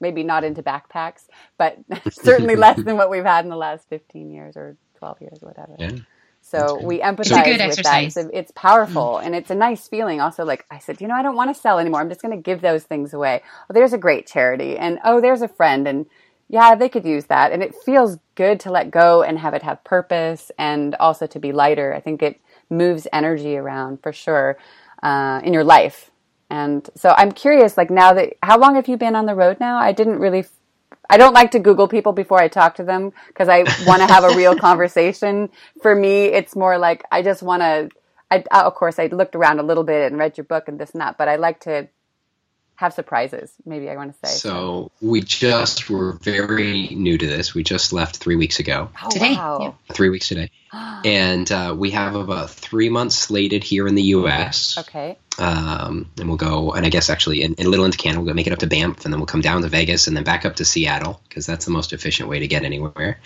[0.00, 1.78] maybe not into backpacks, but
[2.10, 5.48] certainly less than what we've had in the last 15 years or 12 years, or
[5.48, 5.76] whatever.
[5.78, 5.90] Yeah.
[6.40, 8.14] So we empathize It's a good with exercise.
[8.14, 8.20] that.
[8.26, 10.20] It's, it's powerful and it's a nice feeling.
[10.20, 12.00] Also, like I said, you know, I don't want to sell anymore.
[12.00, 13.42] I'm just going to give those things away.
[13.70, 16.06] Oh, there's a great charity, and oh, there's a friend, and
[16.48, 17.52] yeah, they could use that.
[17.52, 21.38] And it feels good to let go and have it have purpose, and also to
[21.38, 21.94] be lighter.
[21.94, 22.40] I think it
[22.72, 24.58] moves energy around for sure
[25.02, 26.10] uh, in your life.
[26.50, 29.58] And so I'm curious, like now that how long have you been on the road
[29.60, 29.78] now?
[29.78, 30.44] I didn't really
[31.12, 34.06] I don't like to Google people before I talk to them because I want to
[34.06, 35.50] have a real conversation.
[35.82, 37.90] For me, it's more like I just want to.
[38.30, 40.92] I, of course, I looked around a little bit and read your book and this
[40.92, 41.88] and that, but I like to
[42.82, 43.52] have surprises.
[43.64, 44.34] Maybe I want to say.
[44.34, 47.54] So we just were very new to this.
[47.54, 48.90] We just left three weeks ago.
[49.02, 49.58] Oh, Today, wow.
[49.88, 49.94] yeah.
[49.94, 50.50] Three weeks today.
[51.04, 54.78] And uh, we have about three months slated here in the U.S.
[54.78, 55.18] Okay.
[55.38, 58.34] um, and we'll go and i guess actually in, in little into canada we'll go
[58.34, 60.44] make it up to banff and then we'll come down to vegas and then back
[60.44, 63.18] up to seattle because that's the most efficient way to get anywhere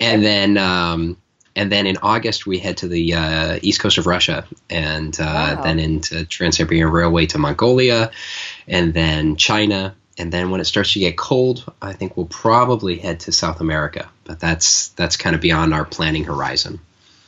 [0.00, 1.16] and then um,
[1.54, 5.24] and then in august we head to the uh, east coast of russia and uh,
[5.56, 5.62] Wow.
[5.62, 8.10] then into trans-siberian railway to mongolia
[8.68, 12.96] and then china and then when it starts to get cold i think we'll probably
[12.98, 16.80] head to south america but that's that's kind of beyond our planning horizon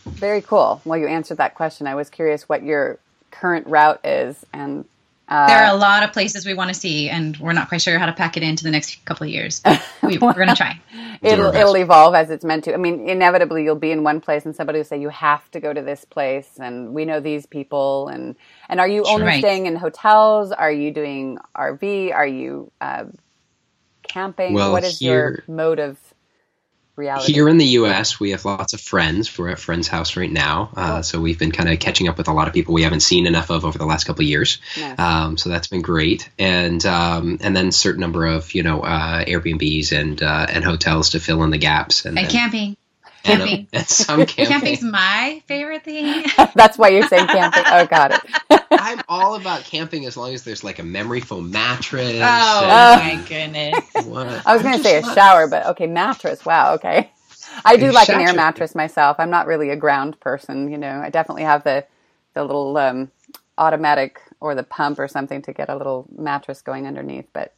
[0.09, 0.81] Very cool.
[0.85, 1.87] Well, you answered that question.
[1.87, 2.99] I was curious what your
[3.31, 4.85] current route is, and
[5.29, 7.83] uh, There are a lot of places we want to see, and we're not quite
[7.83, 9.61] sure how to pack it into the next couple of years.
[9.61, 10.81] But we, we're going to try.
[11.23, 12.75] It'll it'll evolve as it's meant to.
[12.75, 15.59] I mean, inevitably you'll be in one place and somebody will say you have to
[15.59, 18.37] go to this place and we know these people and
[18.69, 19.41] and are you only Right.
[19.41, 20.53] staying in hotels?
[20.53, 22.15] Are you doing RV?
[22.15, 23.07] Are you uh,
[24.05, 24.55] camping?
[24.55, 25.99] Well, what is here- your mode of
[26.99, 27.33] reality?
[27.33, 29.37] Here in the U.S., we have lots of friends.
[29.39, 32.29] We're at friend's house right now, uh, so we've been kind of catching up with
[32.29, 34.59] a lot of people we haven't seen enough of over the last couple of years.
[34.79, 34.99] Nice.
[34.99, 39.25] Um, so that's been great, and um, and then certain number of you know uh,
[39.25, 42.77] Airbnbs and uh, and hotels to fill in the gaps, and, And then-
[43.29, 43.59] camping.
[43.59, 43.69] and, camping.
[43.73, 44.47] and some camping.
[44.47, 46.25] Camping's my favorite thing.
[46.55, 47.65] That's why you're saying camping.
[47.67, 48.23] Oh, got it.
[48.79, 52.21] I'm all about camping as long as there's like a memory foam mattress.
[52.23, 53.79] Oh and my goodness!
[54.07, 56.45] what- I was going to say a shower, but okay, mattress.
[56.45, 57.11] Wow, okay.
[57.65, 58.37] I do A like an air shower.
[58.37, 59.17] mattress myself.
[59.19, 61.01] I'm not really a ground person, you know.
[61.01, 61.85] I definitely have the
[62.35, 63.11] the little um,
[63.57, 67.27] automatic or the pump or something to get a little mattress going underneath.
[67.33, 67.55] But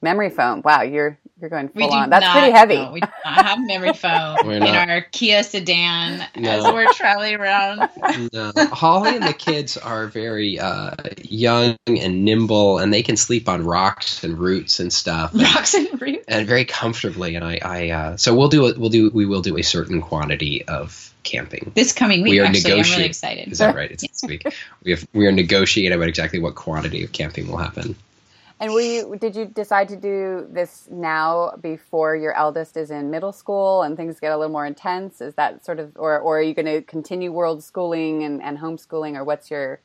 [0.00, 0.62] Memory foam.
[0.64, 2.10] Wow, you're you're going full on.
[2.10, 2.76] That's not- pretty heavy.
[2.76, 7.88] no, we do not have memory foam in our Kia sedan as we're traveling around.
[8.32, 13.48] No, Holly and the kids are very uh, young and nimble, and they can sleep
[13.48, 16.24] on rocks and roots and stuff, and, Rocks and roots.
[16.28, 17.34] and very comfortably.
[17.36, 18.78] And I, I uh, so we'll do it.
[18.78, 19.10] We'll do.
[19.10, 21.72] We will do a certain quantity of camping.
[21.74, 23.06] This coming week, We are actually, I'm really negotiating.
[23.10, 23.52] excited.
[23.52, 23.90] Is that right?
[23.90, 24.44] It's this week.
[24.84, 27.96] We have we are negotiating about exactly what quantity of camping will happen.
[28.60, 29.16] And were you?
[29.20, 33.96] Did you decide to do this now before your eldest is in middle school and
[33.96, 35.20] things get a little more intense?
[35.20, 38.58] Is that sort of, or or are you going to continue world schooling and, and
[38.58, 39.80] homeschooling, or what's your?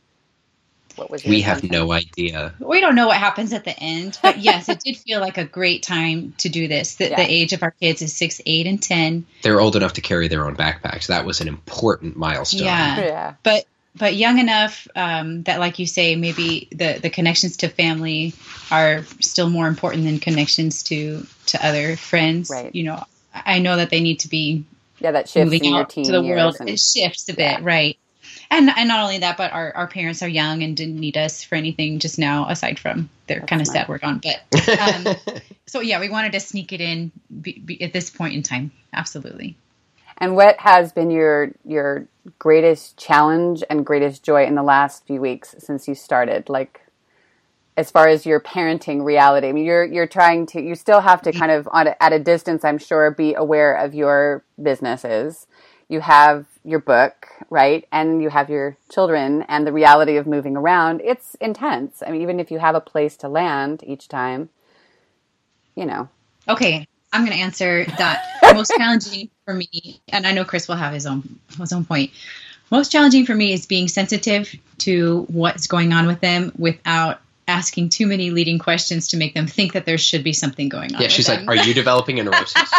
[0.96, 1.32] What was your?
[1.32, 2.54] We have no idea.
[2.60, 5.46] We don't know what happens at the end, but yes, it did feel like a
[5.46, 6.96] great time to do this.
[6.96, 7.16] The, Yeah.
[7.18, 9.26] the age of our kids is six, eight, and ten.
[9.42, 11.08] They're old enough to carry their own backpacks.
[11.08, 12.64] That was an important milestone.
[12.66, 13.00] Yeah.
[13.00, 13.34] Yeah.
[13.44, 18.34] but but young enough um, that like you say maybe the the connections to family
[18.72, 22.74] are still more important than connections to to other friends Right.
[22.74, 23.04] you know
[23.34, 24.66] i know that they need to be
[25.00, 27.30] Yeah, that shifts moving in your out teen to the years world and- it shifts
[27.30, 27.60] a bit Yeah.
[27.62, 27.98] right
[28.50, 31.44] and and not only that but our, our parents are young and didn't need us
[31.44, 33.88] for anything just now aside from they're That's kind of smart.
[33.88, 35.16] sad we're gone but um,
[35.68, 38.72] so yeah we wanted to sneak it in be, be, at this point in time
[38.92, 39.56] absolutely
[40.18, 42.08] And what has been your your
[42.40, 46.50] greatest challenge and greatest joy in the last few weeks since you started?
[46.50, 46.82] Like
[47.76, 51.22] as far as your parenting reality, I mean, you're you're trying to you still have
[51.24, 55.48] to kind of on a, at a distance, I'm sure, be aware of your businesses.
[55.90, 60.56] You have your book, right, and you have your children, and the reality of moving
[60.56, 61.02] around.
[61.04, 62.02] It's intense.
[62.06, 64.50] I mean, even if you have a place to land each time,
[65.76, 66.10] you know.
[66.48, 68.40] Okay, I'm going to answer that.
[68.54, 72.12] Most challenging for me, and I know Chris will have his own his own point.
[72.72, 77.90] Most challenging for me is being sensitive to what's going on with them without asking
[77.90, 81.02] too many leading questions to make them think that there should be something going on.
[81.02, 81.50] Yeah, with she's like, them.
[81.50, 82.72] "Are you developing a neurosis?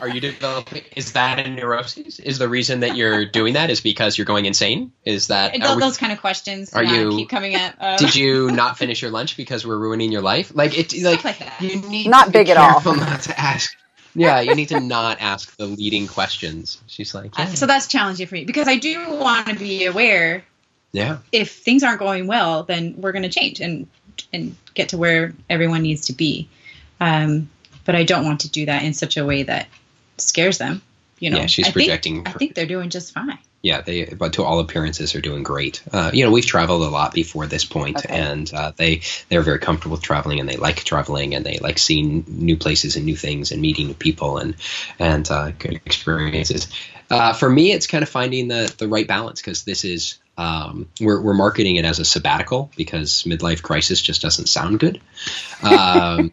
[0.00, 0.82] Are you developing?
[0.96, 2.18] Is that a neurosis?
[2.18, 4.92] Is the reason that you're doing that is because you're going insane?
[5.04, 5.54] Is that?
[5.54, 7.74] And are those, we- those kind of questions are you- keep coming up.
[7.80, 10.52] Uh, did you not finish your lunch because we're ruining your life?
[10.54, 11.60] Like it, like, like that.
[11.62, 12.94] you need Not to be big at all.
[12.96, 13.72] Not to ask.
[14.18, 16.80] Yeah, you need to not ask the leading questions.
[16.86, 20.44] She's like, yeah, so that's challenging for me because I do want to be aware
[20.92, 21.18] yeah.
[21.32, 23.86] if things aren't going well, then we're going to change and
[24.32, 26.48] and get to where everyone needs to be.
[27.00, 27.48] Um,
[27.84, 29.68] but I don't want to do that in such a way that
[30.18, 30.82] scares them.
[31.20, 33.38] You know, Yeah, she's I think- projecting I think they're doing just fine.
[33.60, 35.82] Yeah, they, but to all appearances, are doing great.
[35.92, 38.14] Uh, you know, we've traveled a lot before this point, Okay.
[38.16, 41.78] and uh, they they're very comfortable with traveling, and they like traveling, and they like
[41.78, 44.54] seeing new places and new things, and meeting new people, and
[45.00, 46.68] and uh, good experiences.
[47.10, 50.88] Uh, for me, it's kind of finding the the right balance because this is um,
[51.00, 55.00] we're we're marketing it as a sabbatical because midlife crisis just doesn't sound good.
[55.62, 56.32] Um,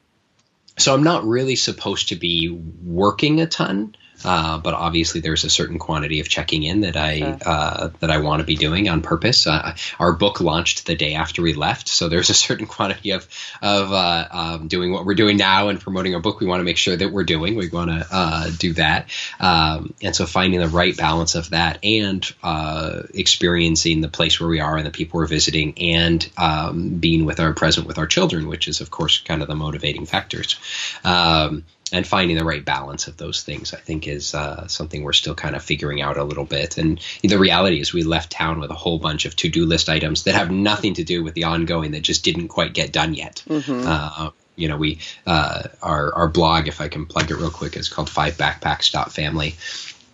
[0.77, 3.95] so I'm not really supposed to be working a ton.
[4.23, 7.37] Uh, but obviously, there's a certain quantity of checking in that I Sure.
[7.45, 9.47] uh, that I want to be doing on purpose.
[9.47, 13.27] Uh, our book launched the day after we left, so there's a certain quantity of
[13.61, 16.39] of uh, um, doing what we're doing now and promoting our book.
[16.39, 17.55] We want to make sure that we're doing.
[17.55, 21.79] We want to uh, do that, um, and so finding the right balance of that
[21.83, 26.89] and uh, experiencing the place where we are and the people we're visiting, and um,
[26.89, 30.05] being with our present with our children, which is of course kind of the motivating
[30.05, 30.57] factors.
[31.03, 35.13] Um, and finding the right balance of those things, I think, is uh, something we're
[35.13, 36.77] still kind of figuring out a little bit.
[36.77, 40.23] And the reality is, we left town with a whole bunch of to-do list items
[40.23, 43.43] that have nothing to do with the ongoing that just didn't quite get done yet.
[43.87, 47.75] Uh, you know, we uh, our our blog, if I can plug it real quick,
[47.75, 49.55] is called Five Backpacks Family,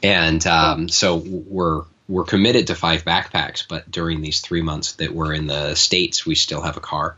[0.04, 3.66] and um, so we're we're committed to five backpacks.
[3.68, 7.16] But during these three months that we're in the states, we still have a car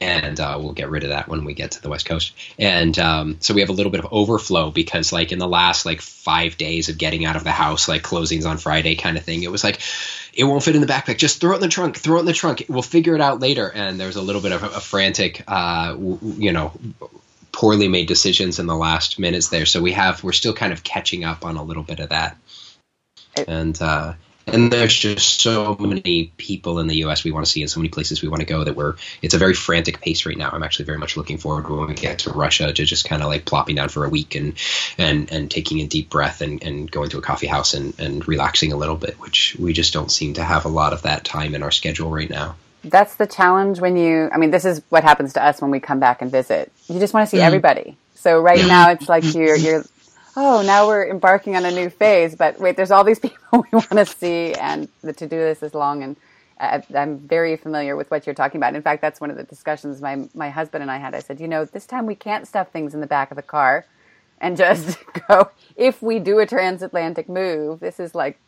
[0.00, 2.32] and uh, we'll get rid of that when we get to the west coast.
[2.58, 5.86] And um, so we have a little bit of overflow because like in the last
[5.86, 9.24] like five days of getting out of the house like closings on friday kind of
[9.24, 9.80] thing it was like
[10.32, 11.18] it won't fit in the backpack.
[11.18, 12.64] Just throw it in the trunk throw it in the trunk.
[12.68, 13.68] We'll figure it out later.
[13.68, 16.72] And there's a little bit of a, a frantic uh, w- you know
[17.52, 19.66] poorly made decisions in the last minutes there.
[19.66, 22.36] So we have we're still kind of catching up on a little bit of that.
[23.46, 24.14] And uh
[24.46, 27.24] and there's just so many people in the U.S.
[27.24, 28.96] we want to see, and so many places we want to go that we're.
[29.22, 30.50] It's a very frantic pace right now.
[30.52, 33.28] I'm actually very much looking forward when we get to Russia to just kind of
[33.28, 34.54] like plopping down for a week and
[34.98, 38.26] and and taking a deep breath and, and going to a coffee house and and
[38.26, 41.24] relaxing a little bit, which we just don't seem to have a lot of that
[41.24, 42.56] time in our schedule right now.
[42.82, 45.80] That's the challenge when you, I mean, this is what happens to us when we
[45.80, 46.72] come back and visit.
[46.88, 47.46] You just want to see mm-hmm.
[47.46, 47.96] everybody.
[48.14, 49.84] So right now it's like you're, you're,
[50.36, 53.68] oh, now we're embarking on a new phase, but wait, there's all these people we
[53.72, 56.16] want to see and the to-do list is long and,
[56.60, 58.74] I, I'm very familiar with what you're talking about.
[58.74, 61.14] In fact, that's one of the discussions my my husband and I had.
[61.14, 63.42] I said, you know, this time we can't stuff things in the back of the
[63.42, 63.86] car
[64.40, 65.50] and just go.
[65.76, 68.38] If we do a transatlantic move, this is like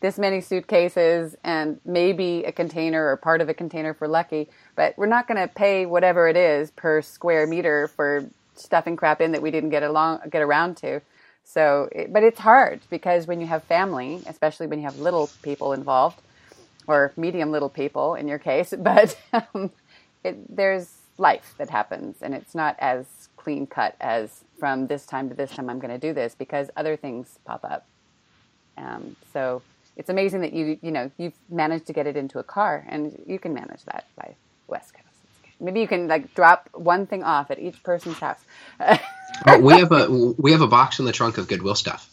[0.00, 4.98] this many suitcases and maybe a container or part of a container for Lucky, but
[4.98, 9.30] we're not going to pay whatever it is per square meter for stuffing crap in
[9.32, 11.00] that we didn't get along get around to.
[11.44, 15.30] So, it, but it's hard because when you have family, especially when you have little
[15.42, 16.20] people involved,
[16.86, 19.70] or medium little people in your case, but um,
[20.24, 25.28] it, there's life that happens, and it's not as clean cut as from this time
[25.28, 27.86] to this time I'm going to do this because other things pop up.
[28.78, 29.62] Um, so
[29.96, 33.20] it's amazing that you you know you've managed to get it into a car, and
[33.26, 34.34] you can manage that by
[34.68, 35.11] West Coast.
[35.62, 38.40] Maybe you can like drop one thing off at each person's house.
[38.80, 42.08] oh, we have a we have a box in the trunk of Goodwill stuff.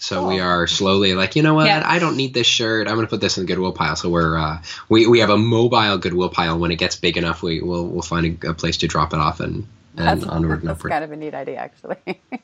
[0.00, 0.28] So oh.
[0.28, 1.66] we are slowly like, you know what?
[1.66, 1.82] Yeah.
[1.84, 2.86] I don't need this shirt.
[2.86, 3.96] I'm going to put this in the Goodwill pile.
[3.96, 6.58] So we're uh, we we have a mobile Goodwill pile.
[6.58, 9.18] When it gets big enough, we will we'll find a, a, place to drop it
[9.18, 10.92] off and and that's, onward and upward.
[10.92, 12.20] That's kind of a neat idea, actually.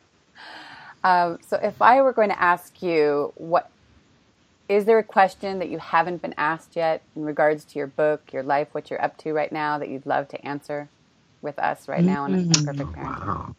[1.04, 3.70] um, so if I were going to ask you, what
[4.68, 8.32] is there a question that you haven't been asked yet in regards to your book,
[8.32, 10.88] your life, what you're up to right now that you'd love to answer
[11.42, 12.64] with us right now on mm-hmm.
[12.64, 13.26] Perfect Parenting?
[13.26, 13.56] Wow.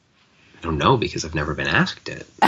[0.58, 2.26] I don't know because I've never been asked it.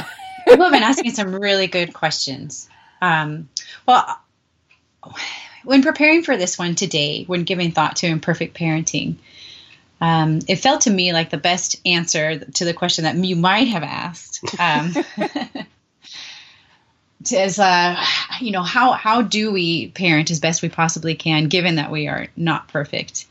[0.48, 2.68] People have been asking some really good questions.
[3.02, 3.50] Um,
[3.86, 4.20] well,
[5.64, 9.18] when preparing for this one today, when giving thought to imperfect parenting,
[10.00, 13.68] um, it felt to me like the best answer to the question that you might
[13.68, 14.94] have asked um,
[17.32, 18.04] is, uh,
[18.40, 22.08] you know, how how do we parent as best we possibly can, given that we
[22.08, 23.26] are not perfect?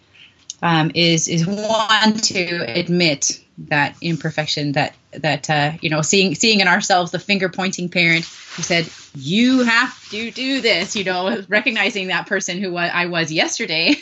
[0.63, 6.61] Um, is is one to admit that imperfection that that uh, you know seeing seeing
[6.61, 11.43] in ourselves the finger pointing parent who said you have to do this you know
[11.49, 13.95] recognizing that person who I was yesterday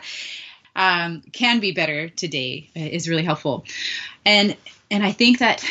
[0.76, 3.64] um, can be better today is really helpful
[4.24, 4.56] and
[4.90, 5.62] and I think that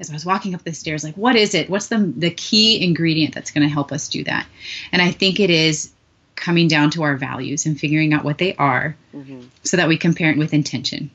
[0.00, 2.82] as I was walking up the stairs like what is it what's the the key
[2.84, 4.46] ingredient that's going to help us do that
[4.90, 5.92] and I think it is
[6.34, 9.42] coming down to our values and figuring out what they are mm-hmm.
[9.62, 11.10] so that we can parent with intention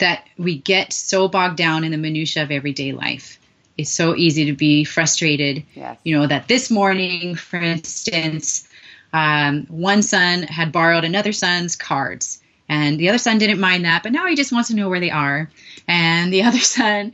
[0.00, 3.38] that we get so bogged down in the minutia of everyday life.
[3.78, 5.64] It's so easy to be frustrated.
[5.74, 5.98] Yes.
[6.04, 8.68] You know, that this morning, for instance,
[9.12, 14.02] um, one son had borrowed another son's cards, and the other son didn't mind that,
[14.02, 15.50] but now he just wants to know where they are.
[15.86, 17.12] And the other son,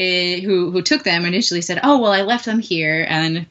[0.00, 3.46] eh, who who took them initially, said, "Oh well, I left them here," and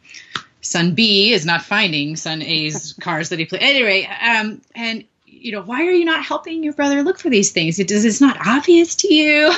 [0.61, 3.61] son B is not finding son A's cars that he played.
[3.61, 7.51] Anyway, um, and you know, why are you not helping your brother look for these
[7.51, 7.79] things?
[7.79, 9.53] It does it's not obvious to you.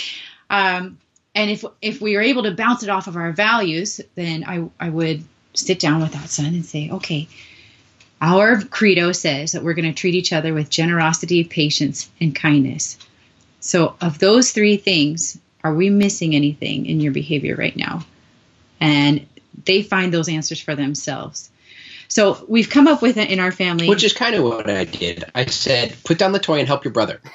[0.50, 0.98] um,
[1.34, 4.68] and if if we are able to bounce it off of our values, then I
[4.78, 5.24] I would
[5.54, 7.28] sit down with that son and say, okay,
[8.20, 12.98] our credo says that we're going to treat each other with generosity, patience, and kindness.
[13.60, 15.38] So, of those three things,
[15.68, 18.06] are we missing anything in your behavior right now?
[18.80, 19.26] And
[19.66, 21.50] they find those answers for themselves.
[22.08, 23.86] So we've come up with it in our family.
[23.88, 25.24] Which is kind of what I did.
[25.34, 27.20] I said, put down the toy and help your brother.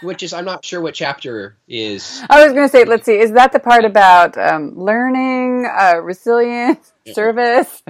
[0.00, 2.22] Which is, I'm not sure what chapter is.
[2.30, 5.96] I was going to say, let's see, is that the part about um, learning, uh,
[6.02, 7.12] resilience, yeah.
[7.12, 7.82] service?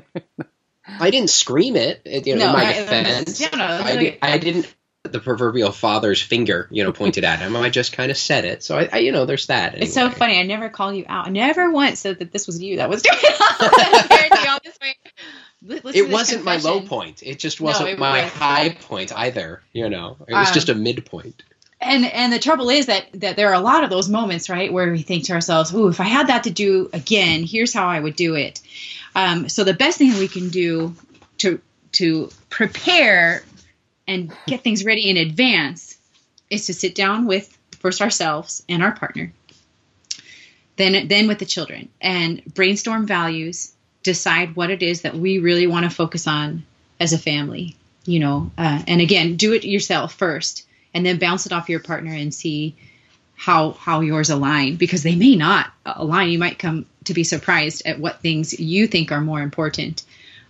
[0.98, 2.02] I didn't scream it.
[2.04, 4.74] You know, no, in my defense, I, I, did, I didn't
[5.12, 7.56] the proverbial father's finger, you know, pointed at him.
[7.56, 8.62] I just kind of said it.
[8.62, 9.72] So I, I you know, there's that.
[9.72, 9.86] Anyway.
[9.86, 10.38] It's so funny.
[10.38, 11.26] I never call you out.
[11.26, 13.16] I never once said that this was you that was doing
[14.48, 15.92] all this way.
[15.94, 17.22] it wasn't my low point.
[17.22, 18.32] It just wasn't no, it my was.
[18.32, 19.62] high point either.
[19.72, 21.42] You know, it was um, just a midpoint.
[21.80, 24.72] And and the trouble is that that there are a lot of those moments, right,
[24.72, 27.86] where we think to ourselves, "Ooh, if I had that to do again, here's how
[27.86, 28.60] I would do it."
[29.14, 30.94] Um, so the best thing we can do
[31.38, 31.60] to
[31.92, 33.44] to prepare
[34.08, 35.96] and get things ready in advance
[36.50, 39.32] is to sit down with first ourselves and our partner
[40.76, 45.68] then then with the children and brainstorm values decide what it is that we really
[45.68, 46.64] want to focus on
[46.98, 51.46] as a family you know uh, and again do it yourself first and then bounce
[51.46, 52.74] it off your partner and see
[53.38, 56.28] how how yours align because they may not align.
[56.28, 60.02] You might come to be surprised at what things you think are more important.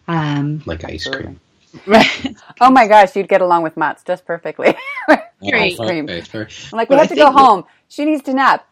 [0.09, 1.39] Um, like ice cream
[1.87, 2.37] Right.
[2.61, 4.75] oh my gosh, you'd get along with Mats just perfectly.
[5.43, 6.09] ice cream.
[6.09, 7.64] I'm like, we have to go home.
[7.89, 8.66] She needs to nap.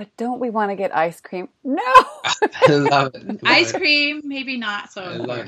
[0.00, 1.50] But don't we want to get ice cream?
[1.62, 1.82] No.
[2.68, 3.26] love it.
[3.26, 5.46] Love ice cream, maybe not so.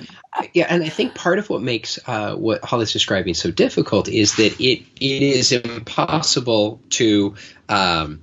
[0.53, 4.37] Yeah, and I think part of what makes uh, what Holly's describing so difficult is
[4.37, 7.35] that it it is impossible to
[7.71, 8.21] um,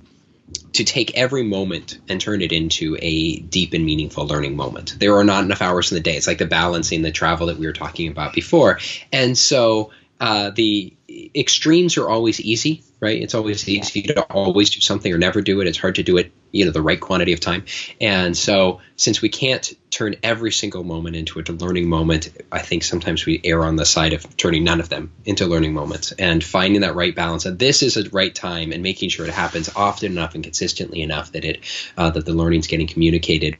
[0.72, 4.96] to take every moment and turn it into a deep and meaningful learning moment.
[4.98, 6.16] There are not enough hours in the day.
[6.16, 8.78] It's like the balancing the travel that we were talking about before.
[9.12, 9.90] And so
[10.20, 10.92] uh, the
[11.34, 13.20] extremes are always easy, right?
[13.20, 15.66] It's always easy to always do something or never do it.
[15.66, 17.64] It's hard to do it, you know, the right quantity of time.
[18.00, 22.84] And so, since we can't turn every single moment into a learning moment, I think
[22.84, 26.44] sometimes we err on the side of turning none of them into learning moments and
[26.44, 27.46] finding that right balance.
[27.46, 31.02] And this is a right time and making sure it happens often enough and consistently
[31.02, 31.60] enough that it
[31.96, 33.56] uh, that the learning's getting communicated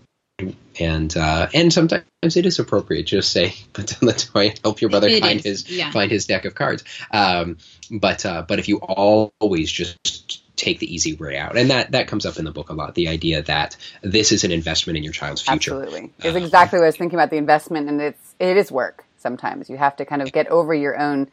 [0.78, 4.80] and uh, and sometimes it is appropriate to just say put down the toy help
[4.80, 5.90] your brother It find is, his yeah.
[5.90, 7.58] find his deck of cards um,
[7.90, 12.06] but uh, but if you always just take the easy way out and that that
[12.06, 15.02] comes up in the book a lot the idea that this is an investment in
[15.02, 16.12] your child's future Absolutely.
[16.18, 19.70] It's exactly what I was thinking about the investment and it's it is work sometimes.
[19.70, 21.30] You have to kind of get over your own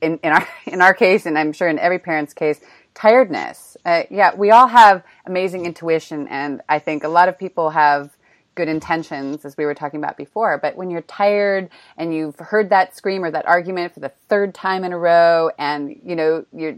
[0.00, 2.60] in, in our in our case and I'm sure in every parent's case,
[2.94, 3.76] tiredness.
[3.84, 8.16] Uh, yeah, we all have amazing intuition and I think a lot of people have
[8.54, 12.70] good intentions as we were talking about before, but when you're tired and you've heard
[12.70, 16.44] that scream or that argument for the third time in a row and you know
[16.52, 16.74] your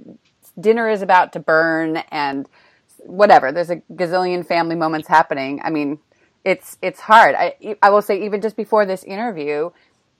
[0.58, 2.48] dinner is about to burn and
[2.98, 3.52] whatever.
[3.52, 5.60] There's a gazillion family moments happening.
[5.62, 5.98] I mean,
[6.44, 7.34] it's it's hard.
[7.34, 9.70] I I will say even just before this interview,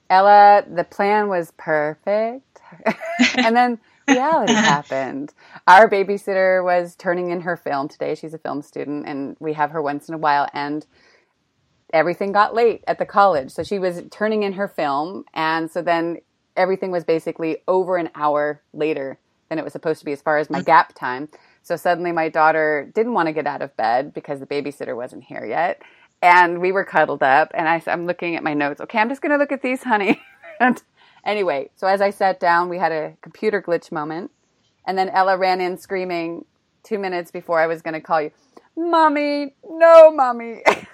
[0.09, 2.61] Ella, the plan was perfect,
[3.37, 5.33] and then reality happened.
[5.67, 8.15] Our babysitter was turning in her film today.
[8.15, 10.47] She's a film student, and we have her once in a while.
[10.53, 10.85] And
[11.93, 15.81] everything got late at the college, so she was turning in her film, and so
[15.81, 16.17] then
[16.55, 19.19] everything was basically over an hour later
[19.49, 21.29] than it was supposed to be as far as my gap time.
[21.61, 25.23] So suddenly my daughter didn't want to get out of bed because the babysitter wasn't
[25.23, 25.81] here yet.
[26.21, 28.81] And we were cuddled up and I, I'm looking at my notes.
[28.81, 30.21] Okay, I'm just going to look at these, honey.
[30.59, 30.81] and
[31.23, 34.31] anyway, so as I sat down, we had a computer glitch moment.
[34.87, 36.45] And then Ella ran in screaming
[36.83, 38.31] two minutes before I was going to call you,
[38.77, 40.61] Mommy, no, Mommy.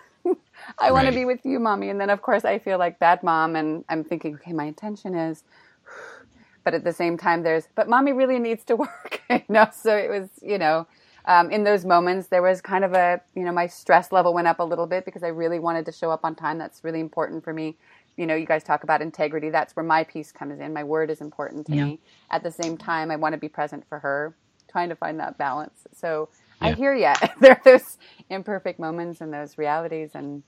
[0.79, 1.89] I want to be with you, Mommy.
[1.89, 3.55] And then, of course, I feel like bad mom.
[3.55, 5.43] And I'm thinking, okay, my intention is
[6.65, 9.67] but at the same time there's but mommy really needs to work you know?
[9.73, 10.87] So it was you know
[11.25, 14.47] um, in those moments there was kind of a you know my stress level went
[14.47, 16.57] up a little bit because i really wanted to show up on time.
[16.57, 17.77] That's really important for me.
[18.17, 19.49] You know you guys talk about integrity.
[19.49, 20.73] That's where my piece comes in.
[20.73, 21.85] My word is important to Yeah.
[21.85, 22.01] me.
[22.31, 24.37] At the same time i want to be present for her
[24.71, 25.87] trying to find that balance.
[25.93, 26.29] So
[26.61, 27.97] i hear you there are those
[28.29, 30.43] imperfect moments and those realities and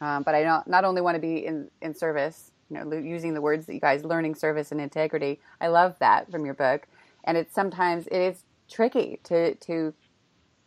[0.00, 3.34] um, but I not, not only want to be in, in service, you know, using
[3.34, 5.40] the words that you guys learning service and integrity.
[5.60, 6.86] I love that from your book,
[7.24, 9.92] and it's sometimes it is tricky to to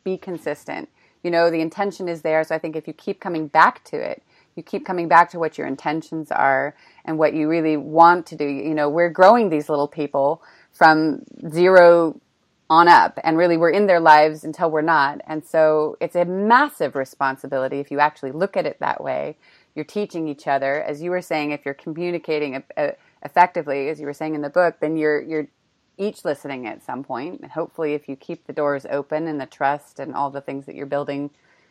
[0.04, 0.90] be consistent.
[1.24, 3.98] You know, the intention is there, so I think if you keep coming back to
[3.98, 4.22] it,
[4.56, 6.76] you keep coming back to what your intentions are
[7.06, 8.46] and what you really want to do.
[8.46, 12.20] You know, we're growing these little people from zero
[12.74, 15.22] on up and really we're in their lives until we're not.
[15.28, 19.38] And so it's a massive responsibility if you actually look at it that way.
[19.76, 20.82] You're teaching each other.
[20.82, 22.92] As you were saying if you're communicating uh,
[23.24, 25.48] effectively as you were saying in the book then you're you're
[26.00, 27.42] each listening at some point.
[27.42, 30.66] And hopefully if you keep the doors open and the trust and all the things
[30.66, 31.30] that you're building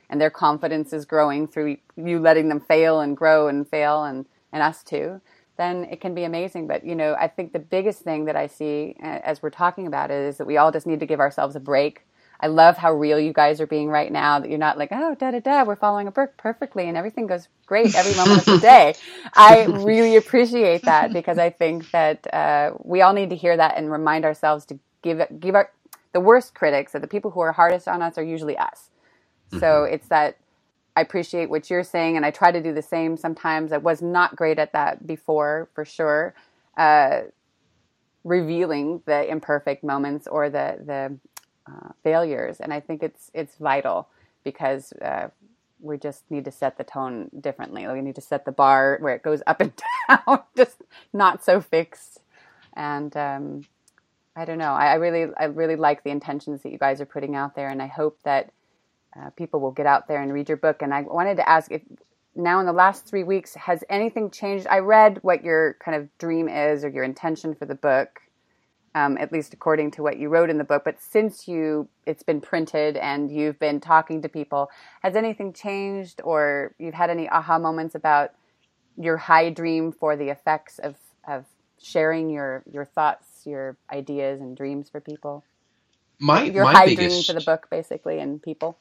[0.09, 4.27] and their confidence is growing through you letting them fail and grow and fail and
[4.53, 5.21] and us too
[5.57, 6.67] then it can be amazing.
[6.67, 9.87] But you know, I think the biggest thing that I see uh, as we're talking
[9.87, 12.07] about it is that we all just need to give ourselves a break.
[12.41, 14.41] I love how real you guys are being right now.
[14.41, 17.29] That you're not like, oh, da da da, we're following a book perfectly and everything
[17.29, 18.95] goes great every moment of the day.
[19.35, 23.77] I really appreciate that because I think that uh, we all need to hear that
[23.77, 25.71] and remind ourselves to give give our
[26.13, 28.91] the worst critics or the people who are hardest on us are usually us.
[29.59, 30.39] So it's that
[30.97, 33.73] I appreciate what you're saying, and I try to do the same sometimes.
[33.73, 36.35] I was not great at that before, for sure.
[36.77, 37.23] Uh,
[38.25, 41.19] revealing the imperfect moments or the the
[41.73, 44.09] uh, failures, and I think it's it's vital
[44.45, 45.29] because uh,
[45.81, 47.87] we just need to set the tone differently.
[47.87, 49.73] We need to set the bar where it goes up and
[50.09, 50.83] down, just
[51.13, 52.21] not so fixed.
[52.75, 53.65] And um,
[54.37, 54.73] I don't know.
[54.73, 57.69] I, I really I really like the intentions that you guys are putting out there,
[57.69, 58.53] and I hope that
[59.19, 60.83] uh, people will get out there and read your book.
[60.83, 61.83] And I wanted to ask if
[62.35, 64.67] now in the last three weeks has anything changed?
[64.69, 68.21] I read what your kind of dream is or your intention for the book,
[68.95, 70.83] um, at least according to what you wrote in the book.
[70.85, 74.71] But since you it's been printed and you've been talking to people,
[75.03, 78.33] has anything changed or you've had any aha moments about
[78.97, 80.97] your high dream for the effects of
[81.29, 81.45] of
[81.81, 85.45] sharing your your thoughts, your ideas and dreams for people?
[86.19, 88.79] my Your my high biggest dream for the book, basically, and people.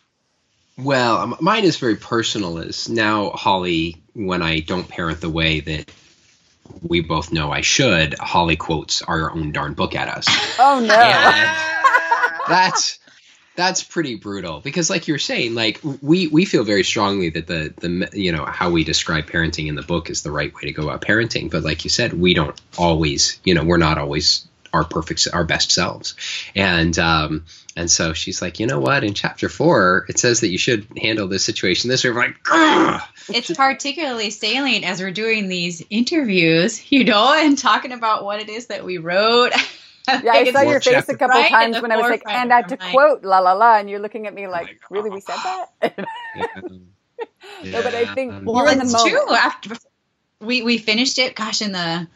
[0.77, 2.57] Well, mine is very personal.
[2.57, 5.91] Is now Holly, when I don't parent the way that
[6.81, 10.25] we both know I should, Holly quotes our own darn book at us.
[10.59, 12.47] Oh no!
[12.47, 12.99] That's
[13.55, 17.73] that's pretty brutal because like you're saying like we we feel very strongly that the
[17.77, 20.71] the you know how we describe parenting in the book is the right way to
[20.71, 24.47] go about parenting but like you said we don't always you know we're not always
[24.73, 26.15] our perfect our best selves
[26.55, 27.45] and um
[27.75, 30.87] and so she's like you know what in chapter four it says that you should
[30.97, 33.01] handle this situation this way we're like Ugh!
[33.29, 38.49] it's particularly salient as we're doing these interviews, you know, and talking about what it
[38.49, 39.51] is that we wrote.
[40.07, 42.55] Yeah, I saw your face a couple Right times when I was like, and I
[42.55, 42.91] had to mind.
[42.91, 45.65] quote la la la, and you're looking at me like, like, really, we said oh.
[45.79, 45.95] that?
[46.35, 46.47] Yeah.
[47.65, 49.31] No, but I think- Well, well, it's true.
[49.31, 49.75] After
[50.41, 52.07] we we finished it, gosh, in the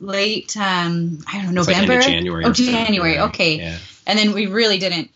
[0.00, 2.00] late um I don't know It's like end of November.
[2.06, 3.16] January Oh, or January.
[3.18, 3.28] right?
[3.30, 3.56] Okay.
[3.58, 3.78] Yeah.
[4.06, 5.10] And then we really didn't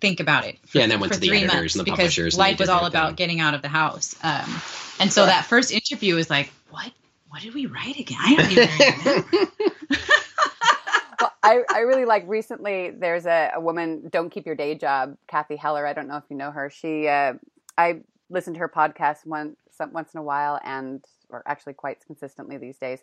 [0.00, 0.58] think about it.
[0.66, 2.38] For, Yeah, and then went for to the three editors months and the because publishers
[2.38, 3.14] life was all about thing.
[3.16, 4.14] getting out of the house.
[4.22, 4.60] Um,
[5.00, 6.90] and so that first interview was like, what?
[7.28, 8.18] What did we write again?
[8.20, 9.50] I don't even remember.
[11.20, 15.16] well, I, I really like recently there's a, a woman don't keep your day job
[15.26, 17.34] Cathy Heller i don't know if you know her she uh,
[17.76, 19.56] i listen to her podcast once
[19.92, 23.00] once in a while and or actually quite consistently these days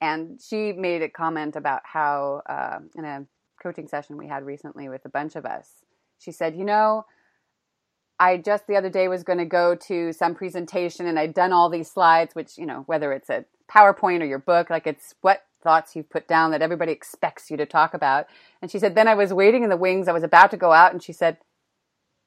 [0.00, 3.26] and she made a comment about how uh, in a
[3.62, 5.68] coaching session we had recently with a bunch of us
[6.18, 7.04] she said you know
[8.20, 11.52] I just the other day was going to go to some presentation and I'd done
[11.52, 15.14] all these slides, which, you know, whether it's a PowerPoint or your book, like it's
[15.20, 18.26] what thoughts you've put down that everybody expects you to talk about.
[18.60, 20.08] And she said, then I was waiting in the wings.
[20.08, 21.38] I was about to go out and she said,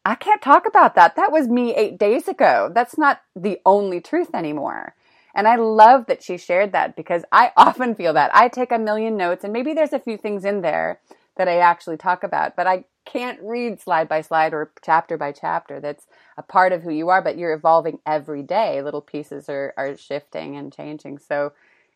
[0.05, 1.15] I can't talk about that.
[1.15, 2.71] That was me eight days ago.
[2.73, 4.95] That's not the only truth anymore.
[5.33, 8.35] And I love that she shared that because I often feel that.
[8.35, 10.99] I take a million notes and maybe there's a few things in there
[11.37, 15.31] that I actually talk about, but I can't read slide by slide or chapter by
[15.31, 15.79] chapter.
[15.79, 16.05] That's
[16.37, 18.81] a part of who you are, but you're evolving every day.
[18.81, 21.17] Little pieces are, are shifting and changing.
[21.19, 21.53] So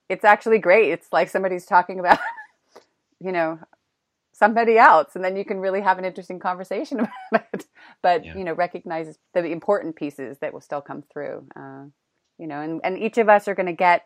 [0.09, 0.91] it's actually great.
[0.91, 2.19] It's like somebody's talking about,
[3.19, 3.59] you know,
[4.33, 6.99] somebody else, and then you can really have an interesting conversation
[7.31, 7.65] about it.
[8.01, 8.37] But, Yeah.
[8.37, 11.47] you know, recognize the important pieces that will still come through.
[11.55, 11.85] Uh,
[12.37, 14.03] you know, and, and each of us are going to get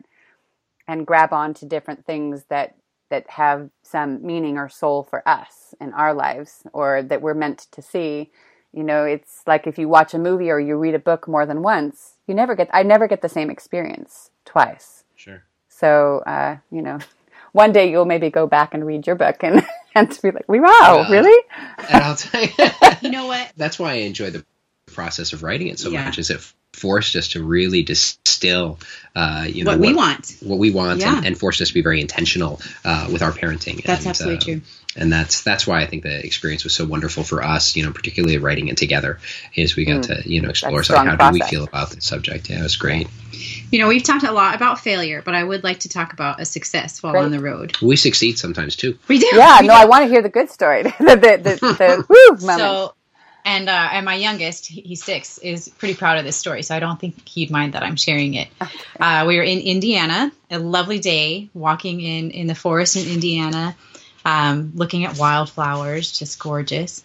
[0.88, 2.76] and grab on to different things that
[3.10, 7.68] that have some meaning or soul for us in our lives or that we're meant
[7.72, 8.32] to see
[8.74, 11.46] you know it's like if you watch a movie or you read a book more
[11.46, 15.44] than once you never get i never get the same experience twice Sure.
[15.70, 17.00] so uh, you know
[17.54, 19.66] one day you'll maybe go back and read your book and
[19.96, 21.10] and be like wow Yeah.
[21.10, 21.44] really
[21.90, 22.50] And I'll tell you,
[23.02, 23.52] you know what?
[23.58, 24.46] that's why I enjoy the
[24.88, 26.06] process of writing it so Yeah.
[26.06, 26.20] much.
[26.20, 26.42] Is it
[26.74, 28.80] forced us to really distill,
[29.16, 30.36] uh, you know, what we want.
[30.42, 31.18] what we want, Yeah.
[31.18, 33.84] and, and forced us to be very intentional uh, with our parenting.
[33.84, 34.62] That's and, absolutely uh, true.
[34.96, 37.76] And that's that's why I think the experience was so wonderful for us.
[37.76, 39.20] You know, particularly writing it together,
[39.56, 41.92] is we got to you know explore so like, strong how do we feel about
[41.92, 42.50] this subject.
[42.50, 43.08] Yeah, it was great.
[43.72, 46.42] You know, we've talked a lot about failure, but I would like to talk about
[46.42, 47.26] a success while Great.
[47.26, 47.78] on the road.
[47.82, 48.98] We succeed sometimes too.
[49.08, 49.30] We do.
[49.34, 49.80] yeah we no do.
[49.80, 52.94] i want to hear the good story the the the, the woo moment So,
[53.50, 56.62] and uh, and my youngest, he's six, is pretty proud of this story.
[56.62, 58.48] So I don't think he'd mind that I'm sharing it.
[59.00, 63.76] Uh, we were in Indiana, a lovely day, walking in in the forest in Indiana,
[64.24, 67.04] um, looking at wildflowers, just gorgeous.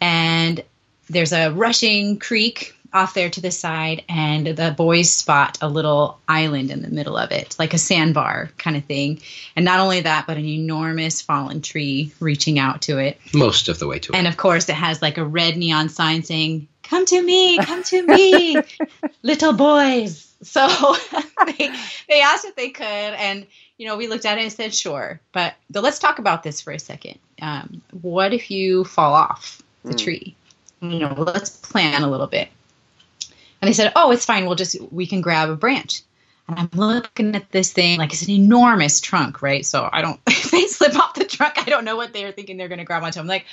[0.00, 0.62] And
[1.10, 6.18] there's a rushing creek off there to the side, and the boys spot a little
[6.26, 9.20] island in the middle of it, like a sandbar kind of thing.
[9.54, 13.20] And not only that, but an enormous fallen tree reaching out to it.
[13.34, 14.16] Most of the way to it.
[14.16, 17.82] And of course, it has like a red neon sign saying, Come to me, come
[17.84, 18.56] to me,
[19.22, 20.34] little boys.
[20.42, 20.66] So
[21.46, 21.72] they,
[22.08, 22.84] they asked if they could.
[22.84, 25.20] And, you know, we looked at it and said, Sure.
[25.32, 27.18] But, but let's talk about this for a second.
[27.42, 30.34] Um, what if you fall off the tree?
[30.80, 32.48] You know, let's plan a little bit.
[33.66, 34.46] And they said, Oh, it's fine.
[34.46, 36.02] We'll just, we can grab a branch.
[36.46, 39.66] And I'm looking at this thing like it's an enormous trunk, right?
[39.66, 42.58] So I don't, if they slip off the trunk, I don't know what they're thinking
[42.58, 43.18] they're going to grab onto.
[43.18, 43.44] I'm like,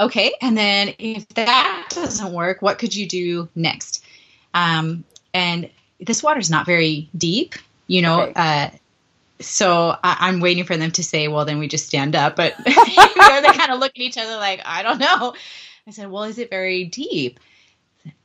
[0.00, 0.34] okay.
[0.42, 4.04] And then if that doesn't work, what could you do next?
[4.52, 7.54] Um, and this water's not very deep,
[7.86, 8.22] you know.
[8.22, 8.32] Okay.
[8.34, 8.70] Uh,
[9.38, 12.34] so I, I'm waiting for them to say, well, then we just stand up.
[12.34, 15.34] But you know, they kind of look at each other like, I don't know.
[15.86, 17.38] I said, well, is it very deep?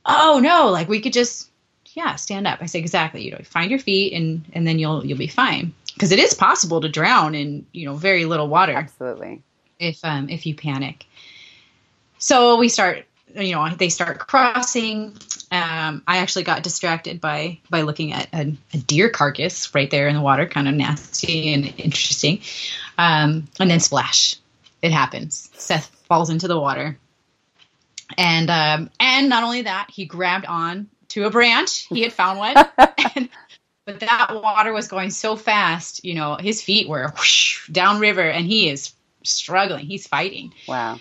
[0.04, 1.50] Oh no, like we could just
[1.94, 2.60] yeah stand up.
[2.60, 3.24] I say exactly.
[3.24, 5.72] You know, find your feet and and then you'll you'll be fine.
[5.94, 8.74] Because it is possible to drown in you know very little water.
[8.74, 9.42] Absolutely.
[9.78, 11.04] If um if you panic.
[12.18, 13.04] So we start
[13.34, 15.16] you know they start crossing.
[15.50, 20.06] Um, i actually got distracted by by looking at a, a deer carcass right there
[20.06, 22.40] in the water kind of nasty and interesting.
[22.98, 24.36] Um, and then splash.
[24.82, 25.50] It happens.
[25.54, 26.98] Seth falls into the water
[28.16, 31.86] and um, and not only that he grabbed on to a branch.
[31.88, 32.56] He had found one.
[33.14, 33.28] And,
[33.84, 38.44] but that water was going so fast you know his feet were whoosh, downriver and
[38.44, 38.92] he is
[39.22, 39.86] struggling.
[39.86, 40.52] He's fighting.
[40.66, 40.98] Wow.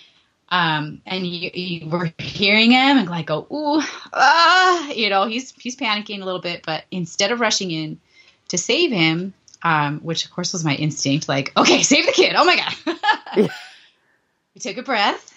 [0.50, 3.82] Um, and you, you were hearing him and like go, ooh,
[4.14, 8.00] ah, you know, he's he's panicking a little bit, but instead of rushing in
[8.50, 12.36] to save him, um, which of course was my instinct, like, okay, save the kid.
[12.36, 13.50] Oh my god.
[14.56, 15.37] We took a breath,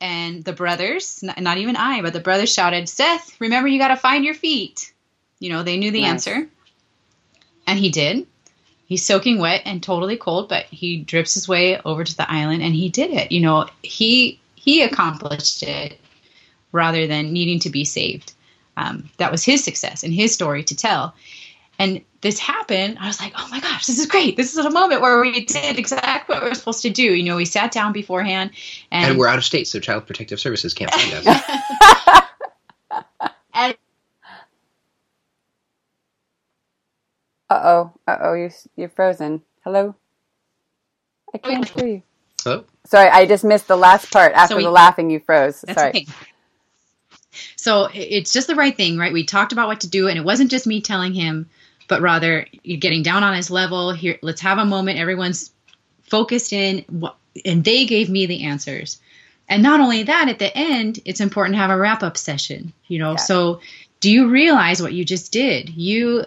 [0.00, 3.88] and the brothers, not, not even I, but the brothers shouted, Seth, remember you got
[3.88, 4.92] to find your feet.
[5.40, 6.26] You know, they knew the Nice.
[6.26, 6.48] answer,
[7.66, 8.26] and he did.
[8.86, 12.62] He's soaking wet and totally cold, but he drips his way over to the island,
[12.62, 13.30] and he did it.
[13.32, 16.00] You know, he he accomplished it
[16.72, 18.32] rather than needing to be saved.
[18.76, 21.14] Um, that was his success and his story to tell.
[21.78, 22.98] And this happened.
[23.00, 24.36] I was like, oh my gosh, this is great.
[24.36, 27.02] This is a moment where we did exactly what we were supposed to do.
[27.14, 28.50] You know, we sat down beforehand
[28.90, 31.42] and, And we're out of state, so Child Protective Services can't find us.
[33.54, 33.76] and
[37.50, 37.92] Uh oh.
[38.06, 38.32] Uh oh.
[38.34, 39.42] You you're frozen.
[39.64, 39.94] Hello.
[41.34, 42.02] I can't hear you.
[42.46, 44.32] Oh, Sorry, I just missed the last part.
[44.32, 45.60] After we- the laughing, you froze.
[45.62, 45.90] That's Sorry.
[45.90, 46.06] okay.
[47.56, 49.12] So it's just the right thing, right?
[49.12, 51.48] We talked about what to do, and it wasn't just me telling him,
[51.88, 53.92] but rather you're getting down on his level.
[53.92, 54.98] Here, let's have a moment.
[54.98, 55.50] Everyone's
[56.02, 56.84] focused in,
[57.44, 59.00] and they gave me the answers.
[59.48, 62.72] And not only that, at the end, it's important to have a wrap up session.
[62.86, 63.16] You know, Yeah.
[63.16, 63.60] so
[64.00, 65.70] do you realize what you just did?
[65.70, 66.24] You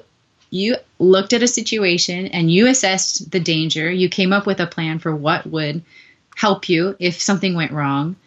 [0.53, 3.89] you looked at a situation and you assessed the danger.
[3.89, 5.82] You came up with a plan for what would
[6.36, 8.18] help you if something went wrong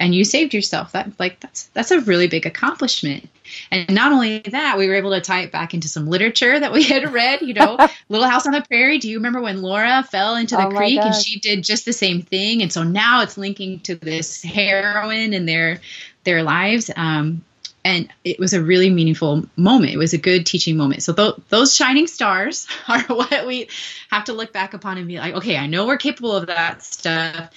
[0.00, 0.92] and you saved yourself.
[0.92, 3.28] That like that's that's a really big accomplishment.
[3.70, 6.72] And not only that we were able to tie it back into some literature that
[6.72, 7.78] we had read you know
[8.08, 8.98] little house on the prairie.
[8.98, 11.92] Do you remember when laura fell into the Oh creek and she did just the
[11.92, 12.62] same thing?
[12.62, 15.80] And so now it's linking to this heroine and their
[16.24, 16.90] their lives.
[16.94, 17.44] Um
[17.86, 19.92] and it was a really meaningful moment.
[19.92, 21.02] It was a good teaching moment.
[21.02, 23.68] So th- those shining stars are what we
[24.10, 26.82] have to look back upon and be like, okay, I know we're capable of that
[26.82, 27.50] stuff,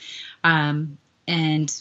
[0.43, 1.73] um, and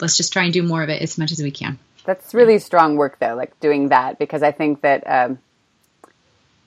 [0.00, 1.78] let's just try and do more of it as much as we can.
[2.04, 5.38] That's really strong work, though, like doing that, because I think that um,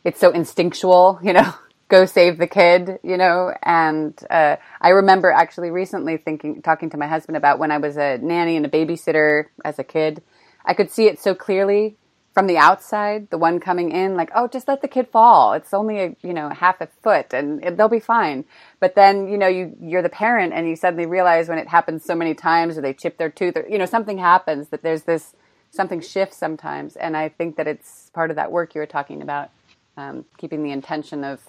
[0.03, 1.53] it's so instinctual, you know,
[1.89, 3.53] go save the kid, you know.
[3.63, 7.97] And uh, I remember actually recently thinking, talking to my husband about when I was
[7.97, 10.21] a nanny and a babysitter as a kid,
[10.63, 11.97] I could see it so clearly
[12.34, 15.53] from the outside, the one coming in, like, oh, just let the kid fall.
[15.53, 18.45] It's only a, you know, half a foot and it, they'll be fine.
[18.79, 22.05] But then, you know, you, you're the parent and you suddenly realize when it happens
[22.05, 25.03] so many times or they chip their tooth or, you know, something happens that there's
[25.03, 25.36] this,
[25.71, 26.95] something shifts sometimes.
[26.95, 29.49] And I think that it's part of that work you were talking about,
[29.97, 31.41] um, keeping the intention of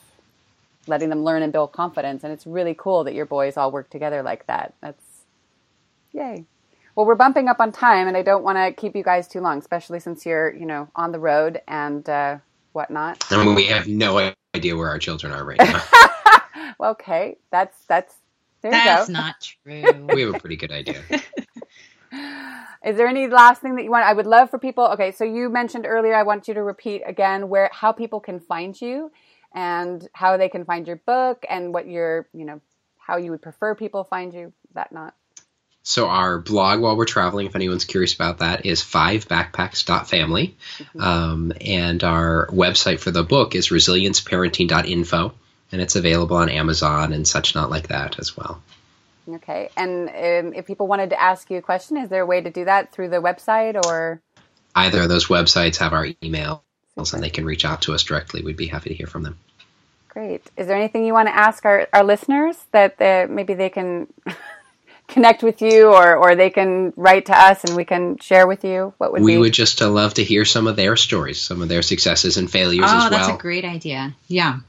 [0.89, 2.25] letting them learn and build confidence.
[2.25, 4.75] And it's really cool that your boys all work together like that.
[4.81, 5.05] That's,
[6.11, 6.45] yay.
[6.95, 9.41] Well, we're bumping up on time, and I don't want to keep you guys too
[9.41, 12.39] long, especially since you're, you know, on the road and uh,
[12.73, 13.25] whatnot.
[13.31, 15.83] and we have no idea where our children are right now.
[16.81, 18.13] Okay, that's that's
[18.61, 19.21] there That's you go.
[19.21, 20.07] not true.
[20.15, 21.01] we have a pretty good idea.
[22.85, 24.05] Is there any last thing that you want?
[24.05, 24.85] I would love for people.
[24.89, 26.15] Okay, so you mentioned earlier.
[26.15, 29.13] I want you to repeat again where how people can find you,
[29.55, 32.61] and how they can find your book, and what your, you know,
[32.99, 34.53] how you would prefer people find you.
[34.75, 35.15] That not.
[35.83, 40.57] So our blog while we're traveling, if anyone's curious about that, is fivebackpacks.family.
[40.99, 45.35] Um, and our website for the book is resilienceparenting.info.
[45.73, 48.63] And it's available on Amazon and such not like that as well.
[49.29, 52.41] Okay, and um, if people wanted to ask you a question, is there a way
[52.41, 54.21] to do that through the website or?
[54.75, 56.65] Either of those websites have our email
[56.97, 58.43] and they can reach out to us directly.
[58.43, 59.39] We'd be happy to hear from them.
[60.09, 60.51] Great.
[60.57, 64.09] Is there anything you want to ask our, our listeners that uh, maybe they can
[65.13, 68.65] connect with you or, or they can write to us and we can share with
[68.65, 68.95] you?
[68.99, 69.39] What would we be?
[69.39, 72.51] would just uh, love to hear some of their stories, some of their successes and
[72.51, 74.15] failures oh, as that's a great idea.
[74.29, 74.61] Yeah,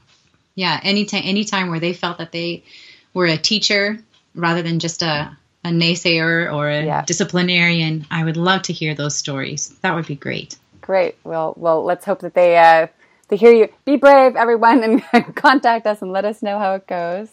[0.54, 0.78] yeah.
[0.82, 2.64] Anytime, anytime where they felt that they
[3.12, 3.98] were a teacher
[4.34, 5.36] rather than just a
[5.66, 7.02] a naysayer or a Yeah.
[7.06, 9.74] disciplinarian, I would love to hear those stories.
[9.80, 10.56] That would be great.
[10.82, 11.16] Great.
[11.24, 12.88] Well, well, let's hope that they uh,
[13.28, 13.68] they hear you.
[13.86, 14.82] Be brave, everyone,
[15.12, 17.28] and contact us and let us know how it goes.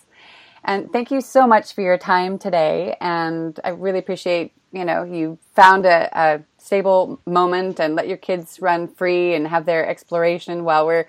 [0.63, 2.95] And thank you so much for your time today.
[3.01, 8.17] And I really appreciate you know you found a, a stable moment and let your
[8.17, 11.07] kids run free and have their exploration while we're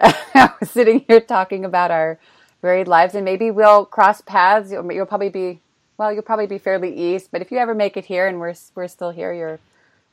[0.64, 2.18] sitting here talking about our
[2.62, 3.14] varied lives.
[3.14, 4.72] And maybe we'll cross paths.
[4.72, 5.60] You'll, you'll probably be
[5.96, 7.28] well, you'll probably be fairly east.
[7.30, 9.60] But if you ever make it here and we're we're still here, you're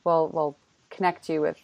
[0.04, 0.56] we'll we'll
[0.90, 1.58] connect you with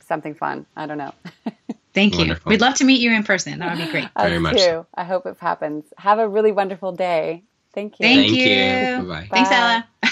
[0.00, 0.66] something fun.
[0.76, 1.14] I don't know.
[1.92, 2.18] Thank you.
[2.20, 2.50] Wonderful.
[2.50, 3.58] We'd love to meet you in person.
[3.58, 4.08] That would be great.
[4.16, 4.60] Very much too.
[4.60, 4.86] so.
[4.94, 5.84] I hope it happens.
[5.98, 7.42] Have a really wonderful day.
[7.72, 8.06] Thank you.
[8.06, 8.48] Thank, Thank you.
[8.48, 9.08] you.
[9.08, 9.28] Bye-bye.
[9.30, 9.86] Thanks, Ella.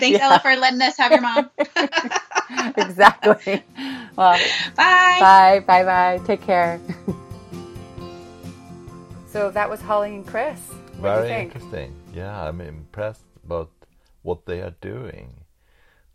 [0.00, 0.24] Thanks, Yeah.
[0.24, 1.50] Ella, for letting us have your mom.
[2.76, 3.62] exactly.
[4.16, 4.38] Well,
[4.76, 5.16] Bye.
[5.20, 6.20] bye, bye, bye.
[6.26, 6.80] Take care.
[9.28, 10.58] so that was Holly and Chris.
[10.68, 11.54] What do you Very think?
[11.54, 11.94] interesting.
[12.14, 13.70] Yeah, I'm impressed about
[14.22, 15.44] what they are doing,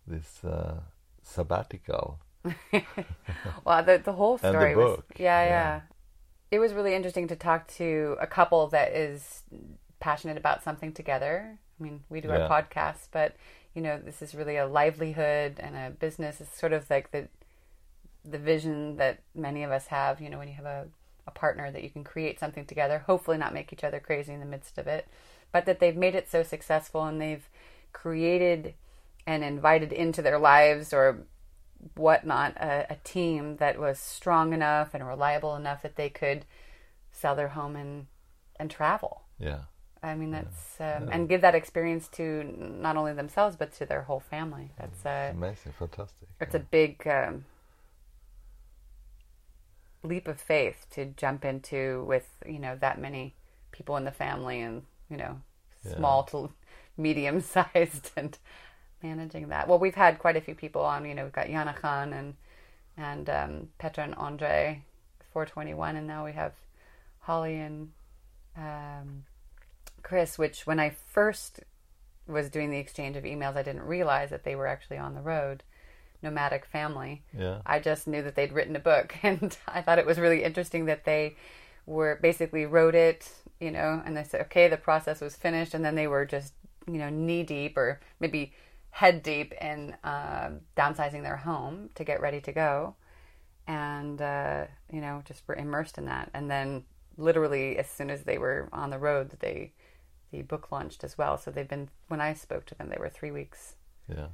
[0.05, 0.81] this uh,
[1.21, 2.19] sabbatical.
[3.65, 5.73] well, the the whole And the story was book, yeah, yeah.
[5.77, 5.81] yeah.
[6.51, 9.43] It was really interesting to talk to a couple that is
[9.99, 11.57] passionate about something together.
[11.79, 12.33] I mean, we do Yeah.
[12.33, 13.35] our podcast, but
[13.75, 16.41] you know, this is really a livelihood and a business.
[16.41, 17.27] It's sort of like the
[18.25, 20.21] the vision that many of us have.
[20.21, 20.87] You know, when you have a
[21.25, 24.41] a partner that you can create something together, hopefully not make each other crazy in
[24.41, 25.07] the midst of it,
[25.53, 27.47] but that they've made it so successful and they've
[27.93, 28.73] created
[29.25, 31.19] and invited into their lives or
[31.95, 36.45] whatnot a, a team that was strong enough and reliable enough that they could
[37.11, 38.07] sell their home and
[38.59, 39.23] and travel.
[39.39, 39.61] Yeah,
[40.01, 44.03] I mean that's um, and give that experience to not only themselves but to their
[44.03, 44.71] whole family.
[44.77, 46.27] That's uh, amazing, fantastic.
[46.39, 47.45] it's a big um,
[50.03, 53.35] leap of faith to jump into with you know that many
[53.71, 55.41] people in the family and you know
[55.95, 56.51] small to
[56.97, 58.37] medium sized and
[59.03, 59.67] managing that.
[59.67, 61.05] Well, we've had quite a few people on.
[61.05, 62.35] You know, we've got Yana Khan and
[62.95, 64.83] and um, Petra and Andre,
[65.33, 66.53] 421, and now we have
[67.21, 67.91] Holly and
[68.55, 69.25] um,
[70.01, 70.37] Chris.
[70.37, 71.59] Which when I first
[72.27, 75.21] was doing the exchange of emails, I didn't realize that they were actually on the
[75.21, 75.63] road,
[76.21, 77.23] nomadic family.
[77.37, 77.59] Yeah.
[77.65, 80.85] I just knew that they'd written a book, and I thought it was really interesting
[80.85, 81.35] that they
[81.85, 83.29] were basically wrote it,
[83.59, 86.53] you know, and they said, okay, the process was finished, and then they were just,
[86.87, 88.53] you know, knee deep or maybe
[88.93, 92.95] head deep in um downsizing their home to get ready to go,
[93.67, 96.83] and uh, you know, just were immersed in that, and then
[97.17, 99.73] literally as soon as they were on the road, they
[100.31, 101.37] the book launched as well.
[101.37, 103.75] So they've been when I spoke to them, they were three weeks
[104.07, 104.27] Yeah.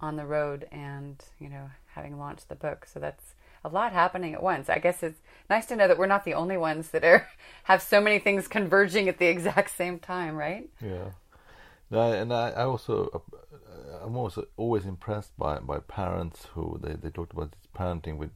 [0.00, 2.86] on the road and you know having launched the book.
[2.92, 3.34] So that's
[3.64, 4.68] a lot happening at once.
[4.68, 7.28] I guess it's nice to know that we're not the only ones that are
[7.64, 10.68] have so many things converging at the exact same time right?
[10.80, 11.10] Yeah,
[11.90, 16.94] no, and I, I also uh, I'm also always impressed by, by parents who they,
[16.94, 18.30] they talked about this parenting with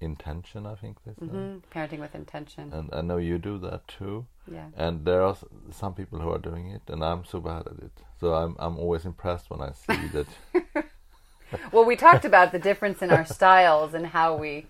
[0.00, 0.66] intention.
[0.66, 4.26] I think they said, mm, parenting with intention and I know you do that too.
[4.50, 5.36] yeah And there are
[5.70, 7.92] some people who are doing it, and I'm so bad at it.
[8.20, 10.84] So I'm I'm always impressed when I see that.
[11.72, 14.66] well we talked about the difference in our styles and how we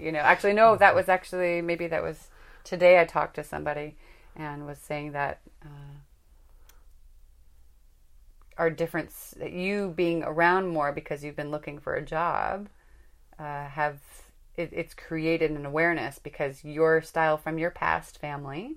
[0.00, 2.28] you know actually no that was actually maybe that was
[2.64, 3.96] today i talked to somebody
[4.36, 5.68] and was saying that uh,
[8.58, 12.68] our difference you being around more because you've been looking for a job
[13.38, 14.00] uh, have
[14.56, 18.76] it, it's created an awareness because your style from your past family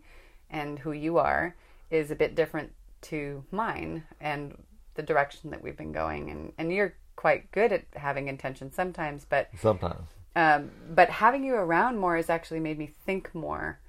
[0.49, 1.55] and who you are
[1.91, 2.71] is a bit different
[3.01, 4.57] to mine and
[4.95, 9.25] the direction that we've been going and and you're quite good at having intention sometimes
[9.29, 13.79] but Sometimes, um, but having you around more has actually made me think more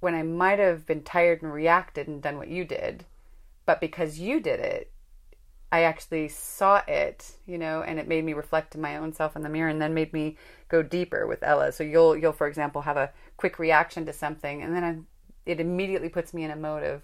[0.00, 3.04] when I might have been tired and reacted and done what you did.
[3.70, 4.90] But because you did it,
[5.70, 9.36] I actually saw it, you know, and it made me reflect in my own self
[9.36, 10.36] in the mirror and then made me
[10.68, 11.70] go deeper with Ella.
[11.70, 14.98] So you'll, you'll for example, have a quick reaction to something and then I,
[15.48, 17.02] it immediately puts me in a mode of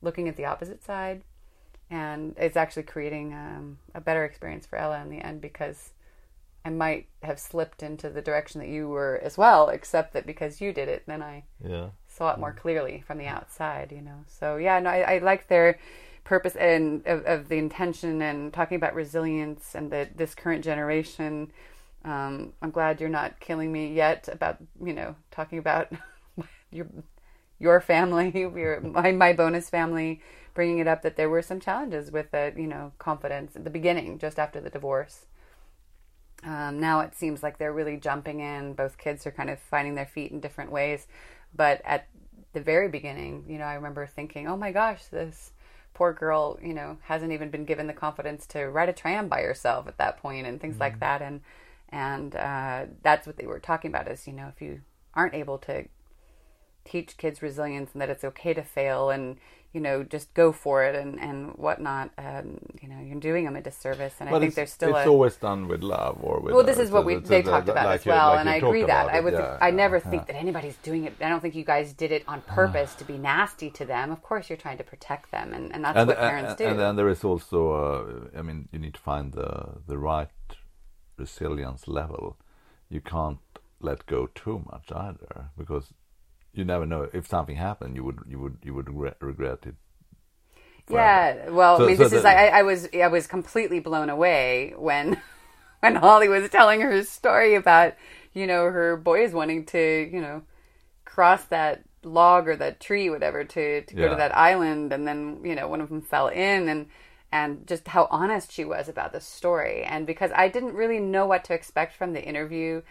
[0.00, 1.20] looking at the opposite side.
[1.90, 5.92] And it's actually creating um, a better experience for Ella in the end because
[6.64, 10.58] I might have slipped into the direction that you were as well, except that because
[10.58, 14.24] you did it, then I yeah, saw it more clearly from the outside, you know.
[14.26, 15.78] So yeah, no, I, I like their
[16.24, 21.52] purpose and of, of the intention and talking about resilience and that this current generation.
[22.04, 25.92] Um, I'm glad you're not killing me yet about you know talking about
[26.70, 26.86] your
[27.58, 30.20] your family, your my my bonus family,
[30.54, 33.70] bringing it up that there were some challenges with the you know, confidence at the
[33.70, 35.26] beginning, just after the divorce.
[36.44, 38.74] Um, now it seems like they're really jumping in.
[38.74, 41.06] Both kids are kind of finding their feet in different ways.
[41.54, 42.08] But at
[42.52, 45.52] the very beginning, you know, I remember thinking, oh my gosh, this
[45.94, 49.40] poor girl, you know, hasn't even been given the confidence to ride a tram by
[49.42, 51.22] herself at that point and things like that.
[51.22, 51.40] And,
[51.88, 54.82] and uh, that's what they were talking about is, you know, if you
[55.14, 55.86] aren't able to
[56.84, 59.36] teach kids resilience and that it's okay to fail and
[59.76, 62.06] you know just go for it and and whatnot.
[62.26, 62.46] Um,
[62.82, 64.14] you know you're doing them a disservice.
[64.20, 66.54] And i think there's still it's a always done with love or with.
[66.54, 68.48] well this uh, is what we they the- talked about like as well like and
[68.54, 69.06] i agree that.
[69.16, 70.10] i would yeah, i never yeah.
[70.10, 71.12] think that anybody's doing it.
[71.26, 74.06] I don't think you guys did it on purpose to be nasty to them.
[74.16, 76.66] Of course you're trying to protect them and, and that's and, what parents and, do.
[76.70, 79.50] and then there is also, uh, I mean, you need to find the
[79.86, 80.30] the right
[81.18, 82.24] resilience level.
[82.88, 83.44] You can't
[83.88, 85.86] let go too much either, because
[86.56, 87.96] you never know if something happened.
[87.96, 89.74] You would you would you would regret, regret it.
[90.86, 91.38] forever.
[91.44, 93.80] Yeah, well, So- I mean, so this is the- I, I was I was completely
[93.80, 95.20] blown away when
[95.80, 97.94] when Holly was telling her story about
[98.34, 100.42] you know her boys wanting to you know
[101.04, 105.40] cross that log or that tree whatever to to go to that island and then
[105.44, 106.86] you know one of them fell in and
[107.32, 109.82] and just how honest she was about the story.
[109.82, 112.82] And because I didn't really know what to expect from the interview,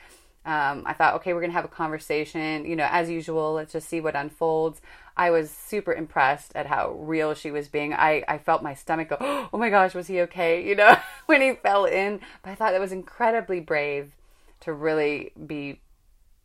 [0.45, 3.73] um, I thought, okay, we're going to have a conversation, you know, as usual, let's
[3.73, 4.79] just see what unfolds.
[5.17, 7.93] I was super impressed at how real she was being.
[7.93, 9.17] I, I felt my stomach go,
[9.51, 10.63] oh my gosh, was he okay?
[10.65, 12.19] You know, when he fell in.
[12.43, 14.11] But I thought that was incredibly brave
[14.61, 15.79] to really be,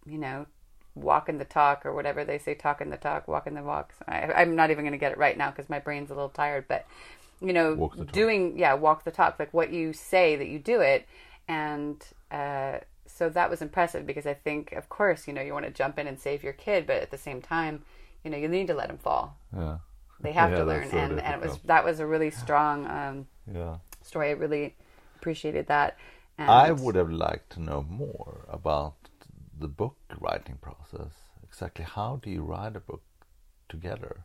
[0.07, 0.47] you know,
[0.95, 3.97] walking the talk or whatever they say, talking the talk, walking the walks.
[4.09, 6.29] I, I'm not even going to get it right now because my brain's a little
[6.31, 6.87] tired, but
[7.41, 10.81] you know, Walk doing, yeah, walk the talk, like what you say that you do
[10.81, 11.07] it.
[11.49, 12.79] And, uh,
[13.21, 15.99] so that was impressive because I think, of course, you know, you want to jump
[15.99, 17.85] in and save your kid, but at the same time,
[18.25, 19.37] you know, you need to let him fall.
[19.55, 19.79] Yeah.
[20.23, 22.87] They have Yeah, to learn, so and, and it was that was a really strong
[22.87, 23.79] um, Yeah.
[24.03, 24.29] story.
[24.31, 24.77] I really
[25.17, 25.99] appreciated that.
[26.39, 29.09] And I would have liked to know more about
[29.59, 31.13] the book writing process.
[31.43, 33.03] Exactly how do you write a book
[33.69, 34.25] together?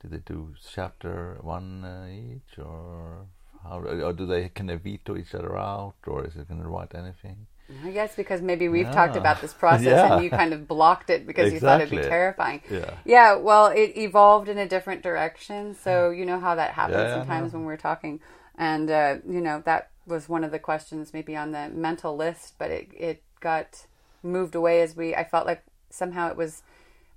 [0.00, 3.28] Do they do chapter one uh, each, or
[3.64, 3.80] how?
[3.80, 6.94] Or do they can they veto each other out, or is it going to write
[6.94, 7.47] anything?
[7.84, 10.14] I guess because maybe we've talked about this process Yeah.
[10.14, 12.62] and you kind of blocked it because you thought it'd be terrifying.
[12.70, 12.94] Yeah.
[13.04, 15.74] Yeah, well, it evolved in a different direction.
[15.74, 18.20] So, you know how that happens Yeah, yeah, sometimes when we're talking.
[18.56, 22.54] And, uh, you know, that was one of the questions maybe on the mental list,
[22.58, 23.86] but it, it got
[24.22, 26.62] moved away as we, I felt like somehow it was,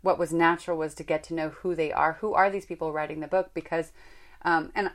[0.01, 2.13] what was natural was to get to know who they are.
[2.21, 3.51] Who are these people writing the book?
[3.53, 3.91] Because,
[4.43, 4.91] um, and,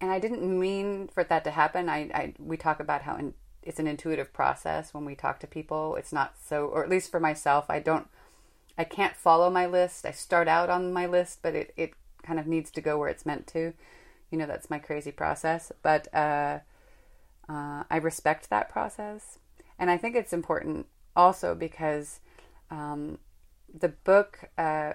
[0.00, 1.88] and I didn't mean for that to happen.
[1.88, 5.46] I, I we talk about how in, it's an intuitive process when we talk to
[5.46, 5.96] people.
[5.96, 8.08] It's not so, or at least for myself, I don't
[8.78, 10.06] I can't follow my list.
[10.06, 13.08] I start out on my list, but it, it kind of needs to go where
[13.08, 13.74] it's meant to.
[14.30, 15.72] You know, that's my crazy process.
[15.82, 16.60] But uh,
[17.48, 19.38] uh, I respect that process.
[19.80, 20.86] And I think it's important
[21.16, 22.20] also because
[22.70, 23.18] um,
[23.76, 24.92] the book, uh,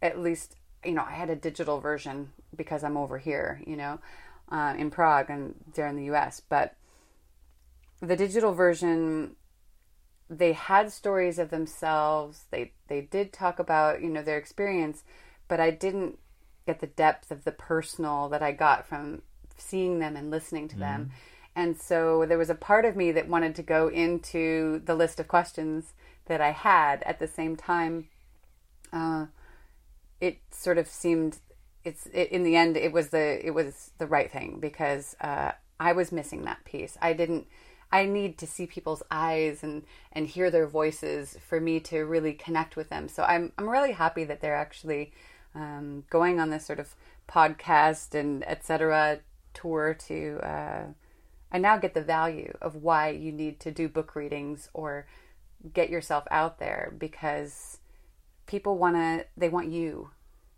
[0.00, 0.54] at least,
[0.84, 3.98] you know, I had a digital version because I'm over here, you know,
[4.52, 6.40] uh, in Prague and there in the US.
[6.40, 6.76] But
[8.04, 9.36] the digital version
[10.30, 12.44] they had stories of themselves.
[12.50, 15.04] They they did talk about you know their experience,
[15.48, 16.18] but I didn't
[16.66, 19.22] get the depth of the personal that I got from
[19.56, 21.10] seeing them and listening to them.
[21.56, 25.20] And so there was a part of me that wanted to go into the list
[25.20, 25.92] of questions
[26.26, 28.08] that I had at the same time.
[28.92, 29.26] Uh,
[30.20, 31.38] it sort of seemed
[31.84, 35.52] it's it, in the end it was the it was the right thing because uh,
[35.78, 36.96] I was missing that piece.
[37.00, 37.46] I didn't.
[37.94, 42.32] I need to see people's eyes and and hear their voices for me to really
[42.32, 43.06] connect with them.
[43.08, 45.12] So I'm I'm really happy that they're actually
[45.54, 46.96] um, going on this sort of
[47.28, 49.20] podcast and etc.
[49.54, 50.40] tour to.
[50.42, 50.82] Uh,
[51.52, 55.06] I now get the value of why you need to do book readings or
[55.72, 57.78] get yourself out there because
[58.46, 60.10] people want to they want you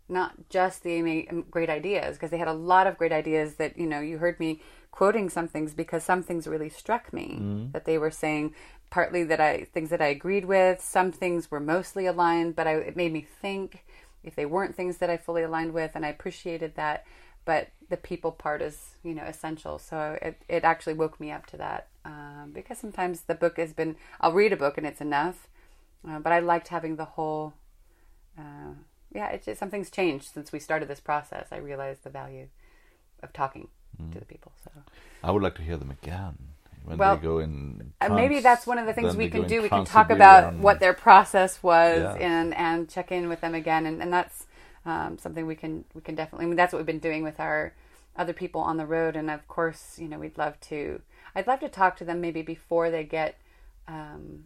[0.09, 3.85] not just the great ideas because they had a lot of great ideas that you
[3.85, 4.59] know you heard me
[4.91, 7.37] quoting some things because some things really struck me
[7.73, 8.53] that they were saying
[8.89, 12.75] partly that I things that I agreed with some things were mostly aligned but I,
[12.75, 13.85] it made me think
[14.23, 17.05] if they weren't things that I fully aligned with and I appreciated that
[17.45, 19.79] but the people part is you know essential.
[19.79, 23.73] So it, it actually woke me up to that um, because sometimes the book has
[23.73, 25.47] been I'll read a book and it's enough
[26.07, 27.53] uh, but I liked having the whole
[28.37, 28.73] uh,
[29.13, 31.47] yeah, it's just something's changed since we started this process.
[31.51, 32.49] I realized the value
[33.23, 33.69] of talking
[34.11, 34.51] to the people.
[34.63, 34.71] So
[35.23, 36.37] I would like to hear them again
[36.85, 37.93] when Well, they go in.
[38.01, 39.61] uh, maybe that's one of the things we can do.
[39.61, 42.13] We can talk about Trans-Siberian- what their process was Yeah.
[42.13, 44.45] and and check in with them again, and, and that's
[44.85, 46.45] um, something we can we can definitely.
[46.45, 47.73] I mean, that's what we've been doing with our
[48.15, 51.01] other people on the road, and of course, you know, we'd love to.
[51.35, 53.37] I'd love to talk to them maybe before they get.
[53.87, 54.45] Um,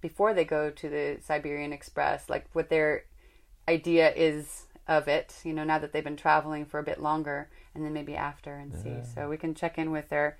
[0.00, 3.04] before they go to the Siberian Express, like what their
[3.68, 7.48] idea is of it, you know, now that they've been traveling for a bit longer,
[7.76, 8.96] and then maybe after and see.
[9.14, 10.36] So we can check in with their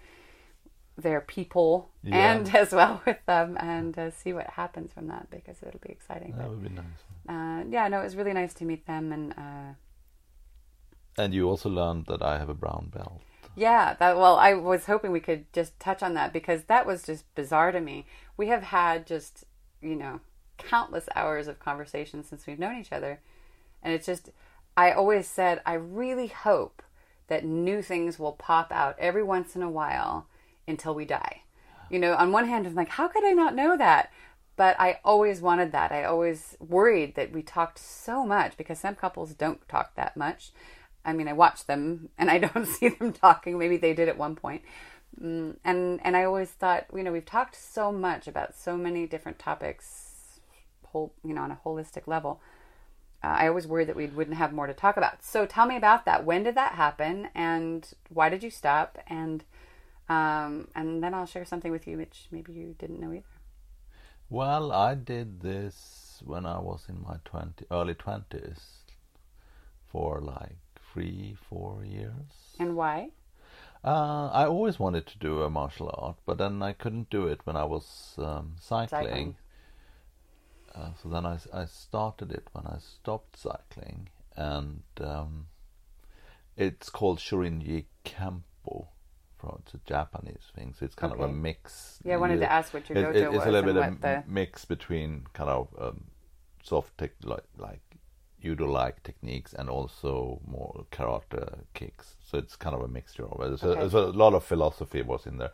[0.96, 2.32] their people Yeah.
[2.32, 5.90] and as well with them and uh, see what happens from that because it'll be
[5.90, 6.32] exciting.
[6.32, 7.02] That But, would be nice.
[7.28, 9.74] uh, yeah, no, it was really nice to meet them and uh,
[11.18, 13.20] And you also learned that I have a brown belt.
[13.54, 17.02] Yeah, that well, I was hoping we could just touch on that because that was
[17.02, 18.04] just bizarre to me.
[18.36, 19.44] We have had just,
[19.80, 20.20] you know,
[20.58, 23.20] countless hours of conversation since we've known each other.
[23.82, 24.30] And it's just
[24.76, 26.82] I always said I really hope
[27.28, 30.26] that new things will pop out every once in a while
[30.66, 31.42] until we die.
[31.90, 34.10] You know, on one hand I'm like, how could I not know that?
[34.56, 35.92] But I always wanted that.
[35.92, 40.50] I always worried that we talked so much because some couples don't talk that much.
[41.04, 43.58] I mean, I watch them and I don't see them talking.
[43.58, 44.62] Maybe they did at one point.
[45.20, 49.06] Mm, and and I always thought, you know, we've talked so much about so many
[49.06, 50.40] different topics,
[50.86, 52.40] whole, you know, on a holistic level.
[53.26, 55.24] Uh, I always worried that we wouldn't have more to talk about.
[55.24, 56.24] So tell me about that.
[56.24, 58.98] When did that happen, and why did you stop?
[59.08, 59.42] And
[60.08, 63.24] um, and then I'll share something with you, which maybe you didn't know either.
[64.30, 68.60] Well, I did this when I was in my 20, early 20s
[69.90, 70.58] for like
[70.92, 72.54] three, four years.
[72.60, 73.10] And why?
[73.84, 77.40] Uh, I always wanted to do a martial art, but then I couldn't do it
[77.44, 79.04] when I was um, cycling.
[79.04, 79.36] Cycling.
[80.76, 85.46] Uh, so then I, I started it when I stopped cycling, and um,
[86.56, 88.88] it's called Shorinji Kempo.
[89.38, 91.98] From it's a Japanese thing, so it's kind of a mix.
[92.04, 94.00] Yeah, I wanted to ask what your dojo it- was It's a little bit of
[94.00, 96.04] the a mix between kind of um,
[96.62, 97.80] soft tech like like
[98.40, 102.16] judo-like techniques and also more karate kicks.
[102.24, 103.58] So it's kind of a mixture of it.
[103.58, 103.88] So, Okay.
[103.90, 105.52] so a lot of philosophy was in there.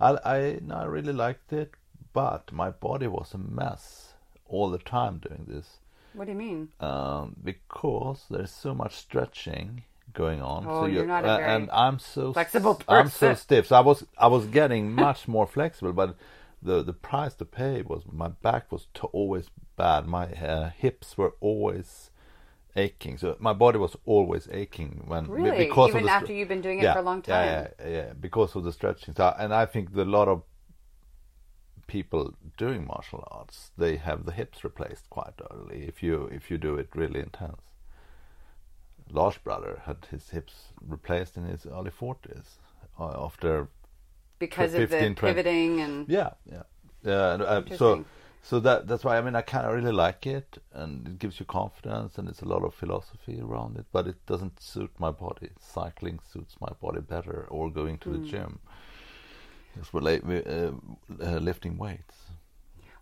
[0.00, 1.74] I I, no, I really liked it,
[2.12, 4.07] but my body was a mess
[4.48, 5.78] all the time doing this
[6.14, 6.68] What do you mean?
[6.80, 9.84] um, because there's so much stretching
[10.14, 10.66] going on.
[10.68, 13.66] Oh, so you're not a uh, very and I'm so flexible I'm so stiff.
[13.68, 16.16] So I was I was getting much more flexible, but
[16.62, 20.06] the the price to pay was my back was to always bad.
[20.06, 22.10] My uh, hips were always
[22.76, 23.18] aching.
[23.18, 25.66] So my body was always aching when Really?
[25.66, 27.44] because Even of the after you've been doing it yeah, for a long time?
[27.80, 29.14] Yeah, yeah, because of the stretching.
[29.14, 30.42] So, and I think a lot of
[31.88, 36.58] people doing martial arts they have the hips replaced quite early if you if you
[36.58, 37.62] do it really intense.
[39.10, 42.58] Lars brother had his hips replaced in his early forties
[43.00, 43.68] uh, after
[44.38, 45.34] Because of the 15, 20.
[45.34, 46.62] pivoting and yeah yeah
[47.02, 47.34] yeah.
[47.34, 48.04] and, uh, so
[48.42, 51.40] so that that's why I mean I kind of really like it and it gives
[51.40, 55.10] you confidence and it's a lot of philosophy around it, but it doesn't suit my
[55.10, 55.50] body.
[55.58, 58.12] Cycling suits my body better, or going to Hmm.
[58.12, 58.60] the gym.
[59.78, 60.72] It's uh,
[61.20, 62.16] uh, lifting weights.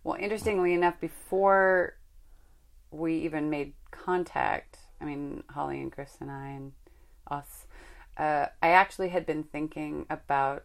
[0.05, 1.97] Well, interestingly enough, before
[2.91, 6.73] we even made contact, I mean, Holly and Chris and I and
[7.31, 7.67] us,
[8.17, 10.65] uh, I actually had been thinking about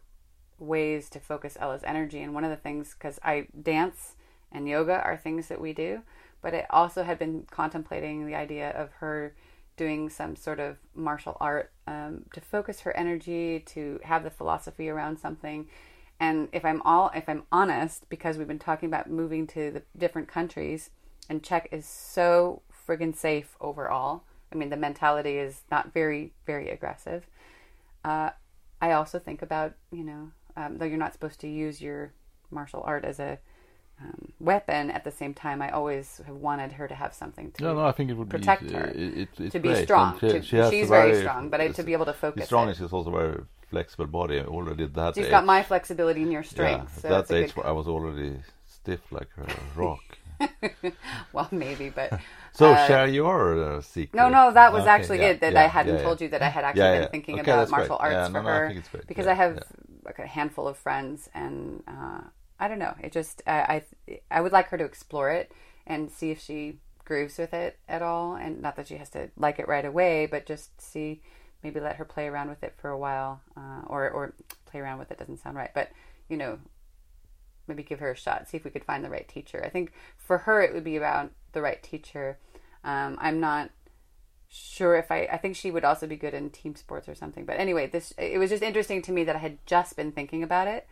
[0.59, 2.21] ways to focus Ella's energy.
[2.21, 4.15] And one of the things, because I dance
[4.51, 6.01] and yoga are things that we do,
[6.41, 9.35] but I also had been contemplating the idea of her
[9.77, 14.89] doing some sort of martial art um, to focus her energy, to have the philosophy
[14.89, 15.67] around something.
[16.21, 19.81] And if I'm all, if I'm honest, because we've been talking about moving to the
[19.97, 20.91] different countries,
[21.27, 24.21] and Czech is so friggin' safe overall.
[24.53, 27.25] I mean, the mentality is not very, very aggressive.
[28.05, 28.29] Uh,
[28.79, 32.13] I also think about, you know, um, though you're not supposed to use your
[32.51, 33.39] martial art as a
[33.99, 37.63] um, weapon, at the same time, I always have wanted her to have something to
[37.63, 40.19] No, no, I think it would protect be, her, It, it, to be strong.
[40.21, 42.93] And To- she she's very strong, but I- to be able to focus strong, she's
[42.93, 44.39] also very flexible body.
[44.41, 45.29] Already at that She's age.
[45.29, 46.97] got my flexibility and your strength.
[46.97, 50.17] at so that age, good, I was already stiff like a rock.
[51.33, 52.15] well, maybe, but
[52.53, 54.11] So Uh, share your uh, secret.
[54.13, 55.39] No, no, that was Okay, actually yeah, it.
[55.39, 57.39] That yeah, I hadn't yeah, told you that I had actually Yeah, been thinking Okay,
[57.39, 57.99] about martial great.
[57.99, 59.05] arts Yeah, for no, no, I her think it's great.
[59.07, 59.63] because Yeah, I have yeah.
[60.03, 62.21] like a handful of friends, and uh,
[62.59, 62.95] I don't know.
[63.01, 65.51] It just I, I I would like her to explore it
[65.87, 69.29] and see if she grooves with it at all, and not that she has to
[69.37, 71.21] like it right away, but just see
[71.63, 74.33] maybe let her play around with it for a while, uh, or or
[74.65, 75.89] play around with it doesn't sound right, but
[76.29, 76.59] you know
[77.67, 79.61] maybe give her a shot, see if we could find the right teacher.
[79.63, 82.37] I think for her it would be about the right teacher.
[82.83, 83.69] Um, I'm not
[84.49, 87.45] sure if I I think she would also be good in team sports or something.
[87.45, 90.43] But anyway, this it was just interesting to me that I had just been thinking
[90.43, 90.87] about it,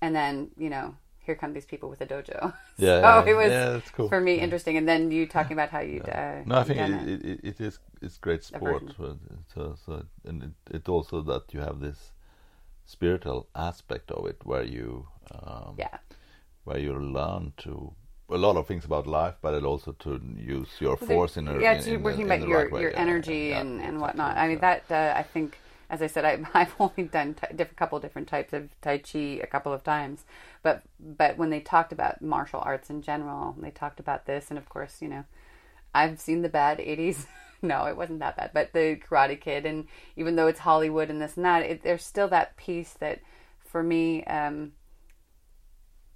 [0.00, 0.96] and then you know
[1.28, 2.38] here come these people with a dojo.
[2.86, 4.08] Yeah, so yeah, it was yeah, cool.
[4.08, 4.74] for me interesting.
[4.80, 7.74] And then you talking about how you'd uh, No, I think it, it, it is
[8.04, 8.84] it's great sport.
[9.54, 9.92] So, so,
[10.28, 12.12] and it, it also that you have this
[12.86, 15.96] spiritual aspect of it where you um, yeah.
[16.64, 17.72] where you learn to
[18.30, 21.58] a lot of things about life, but it also to use your force in a
[21.60, 22.80] yeah, in, in, working in about the your right way.
[22.82, 24.36] your Yeah, energy yeah, and and whatnot.
[24.36, 24.78] I mean yeah.
[24.88, 25.58] that uh, I think,
[25.90, 29.40] as I said, I, I've only done t- different couple different types of tai chi
[29.42, 30.24] a couple of times,
[30.62, 34.58] but but when they talked about martial arts in general, they talked about this, and
[34.58, 35.24] of course, you know,
[35.94, 37.26] I've seen the bad '80s.
[37.62, 39.86] no, it wasn't that bad, but the Karate Kid, and
[40.16, 43.20] even though it's Hollywood and this and that, it, there's still that piece that,
[43.64, 44.24] for me.
[44.24, 44.72] Um,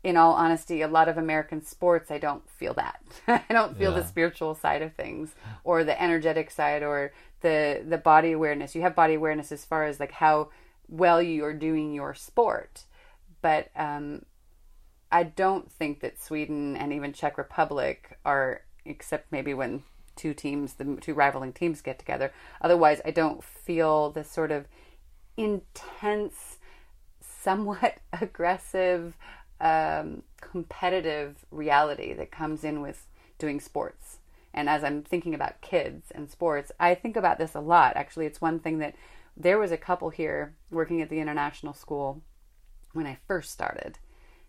[0.05, 3.01] in all honesty, a lot of American sports, I don't feel that.
[3.29, 7.13] I don't feel the spiritual side of things, or the energetic side, or
[7.43, 8.75] the the body awareness.
[8.75, 10.51] You have body awareness as far as like how
[10.89, 12.85] well you are doing your sport,
[13.41, 14.25] but um,
[15.13, 19.83] I don't think that Sweden and even Czech Republic are, except maybe when
[20.17, 22.33] two teams, the two rivaling teams get together.
[22.63, 24.67] Otherwise, I don't feel the sort of
[25.37, 26.59] intense,
[27.21, 29.15] somewhat aggressive,
[29.61, 33.07] um, competitive reality that comes in with
[33.39, 34.19] doing sports.
[34.55, 37.97] And as I'm thinking about kids and sports, I think about this a lot.
[37.97, 38.95] Actually, it's one thing that
[39.37, 42.23] there was a couple here working at the international school
[42.93, 43.99] when I first started.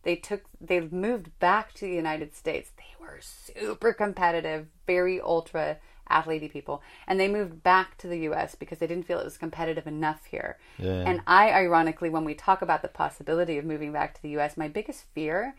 [0.04, 2.72] They took they moved back to the United States.
[2.76, 5.78] They were super competitive, very ultra
[6.10, 9.38] athlete people, and they moved back to the US because they didn't feel it was
[9.38, 10.58] competitive enough here.
[10.78, 11.04] Yeah.
[11.08, 14.58] And I ironically when we talk about the possibility of moving back to the US,
[14.58, 15.56] my biggest fear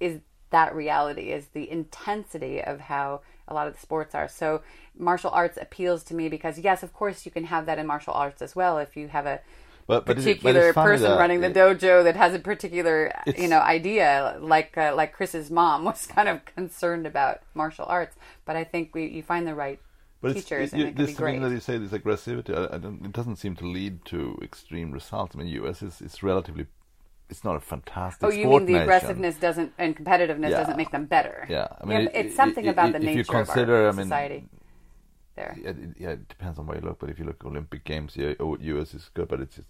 [0.00, 0.18] is
[0.50, 4.28] that reality is the intensity of how a lot of the sports are.
[4.28, 4.62] So
[4.96, 8.14] martial arts appeals to me because yes, of course you can have that in martial
[8.14, 9.40] arts as well if you have a
[9.86, 13.48] But but, it, particular it's person running the it- dojo that has a particular you
[13.48, 18.16] know idea like uh, like Chris's mom was kind of concerned about martial arts
[18.46, 19.78] but I think we you find the right
[20.22, 22.76] But it's, teachers you- and it can this thing that you say, this aggressivity, I,
[22.76, 25.34] I don't, it doesn't seem to lead to extreme results.
[25.34, 25.82] I mean, U.S.
[25.82, 26.66] is, is relatively,
[27.30, 28.82] it's not a fantastic oh you sport mean the nation.
[28.82, 30.58] aggressiveness doesn't and competitiveness Yeah.
[30.60, 32.98] doesn't make them better Yeah, I mean, but it- it's something i- about i- the
[32.98, 34.44] nature consider, of our I mean, society
[35.36, 36.98] there Yeah, it, yeah, it depends on where you look.
[37.00, 38.94] But if you look at Olympic Games, yeah, oh, U.S.
[38.94, 39.68] is good, but it's it's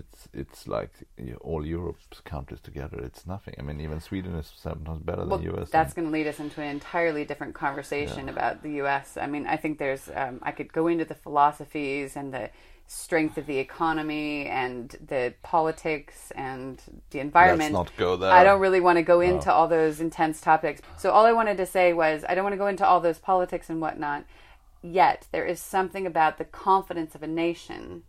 [0.00, 2.98] it's it's like you know, all Europe's countries together.
[3.08, 3.54] It's nothing.
[3.58, 5.70] I mean, even Sweden is sometimes better well, than U.S.
[5.70, 9.16] that's going to lead us into an entirely different conversation about the U.S.
[9.16, 12.50] I mean, I think there's, um, I could go into the philosophies and the
[12.86, 16.80] strength of the economy and the politics and
[17.10, 17.74] the environment.
[17.74, 18.30] Let's not go there.
[18.30, 20.80] I don't really want to go into all those intense topics.
[20.98, 23.18] So all I wanted to say was, I don't want to go into all those
[23.18, 24.24] politics and whatnot.
[24.82, 28.02] Yet there is something about the confidence of a nation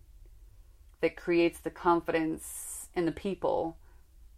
[1.02, 3.78] that creates the confidence in the people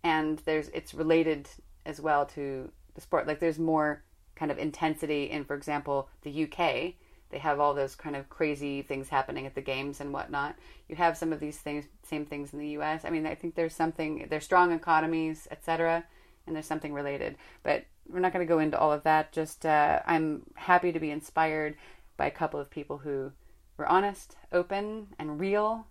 [0.03, 1.47] and there's it's related
[1.85, 4.03] as well to the sport like there's more
[4.35, 6.93] kind of intensity in for example the uk
[7.30, 10.56] they have all those kind of crazy things happening at the games and whatnot.
[10.88, 13.56] You have some of these things same things in the us i mean i think
[13.56, 16.06] there's something there's strong economies etc
[16.45, 17.36] and there's something related.
[17.64, 19.32] But we're not going to go into all of that.
[19.34, 21.76] Just uh, i'm happy to be inspired
[22.16, 23.32] by a couple of people who
[23.78, 25.86] were honest open and real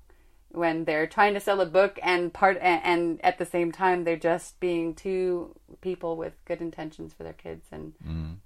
[0.50, 4.16] when they're trying to sell a book and part and, at the same time they're
[4.16, 7.66] just being two people with good intentions for their kids.
[7.70, 7.92] And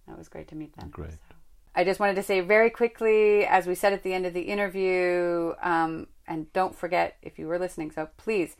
[0.08, 0.90] that was great to meet them.
[0.90, 1.12] Great.
[1.12, 1.29] So.
[1.74, 4.42] I just wanted to say very quickly as we said at the end of the
[4.42, 8.56] interview um, and don't forget if you were listening so please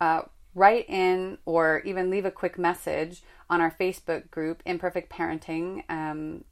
[0.00, 0.22] uh,
[0.54, 5.82] write in or even leave a quick message on our facebook group imperfect parenting.
[5.90, 6.44] Um,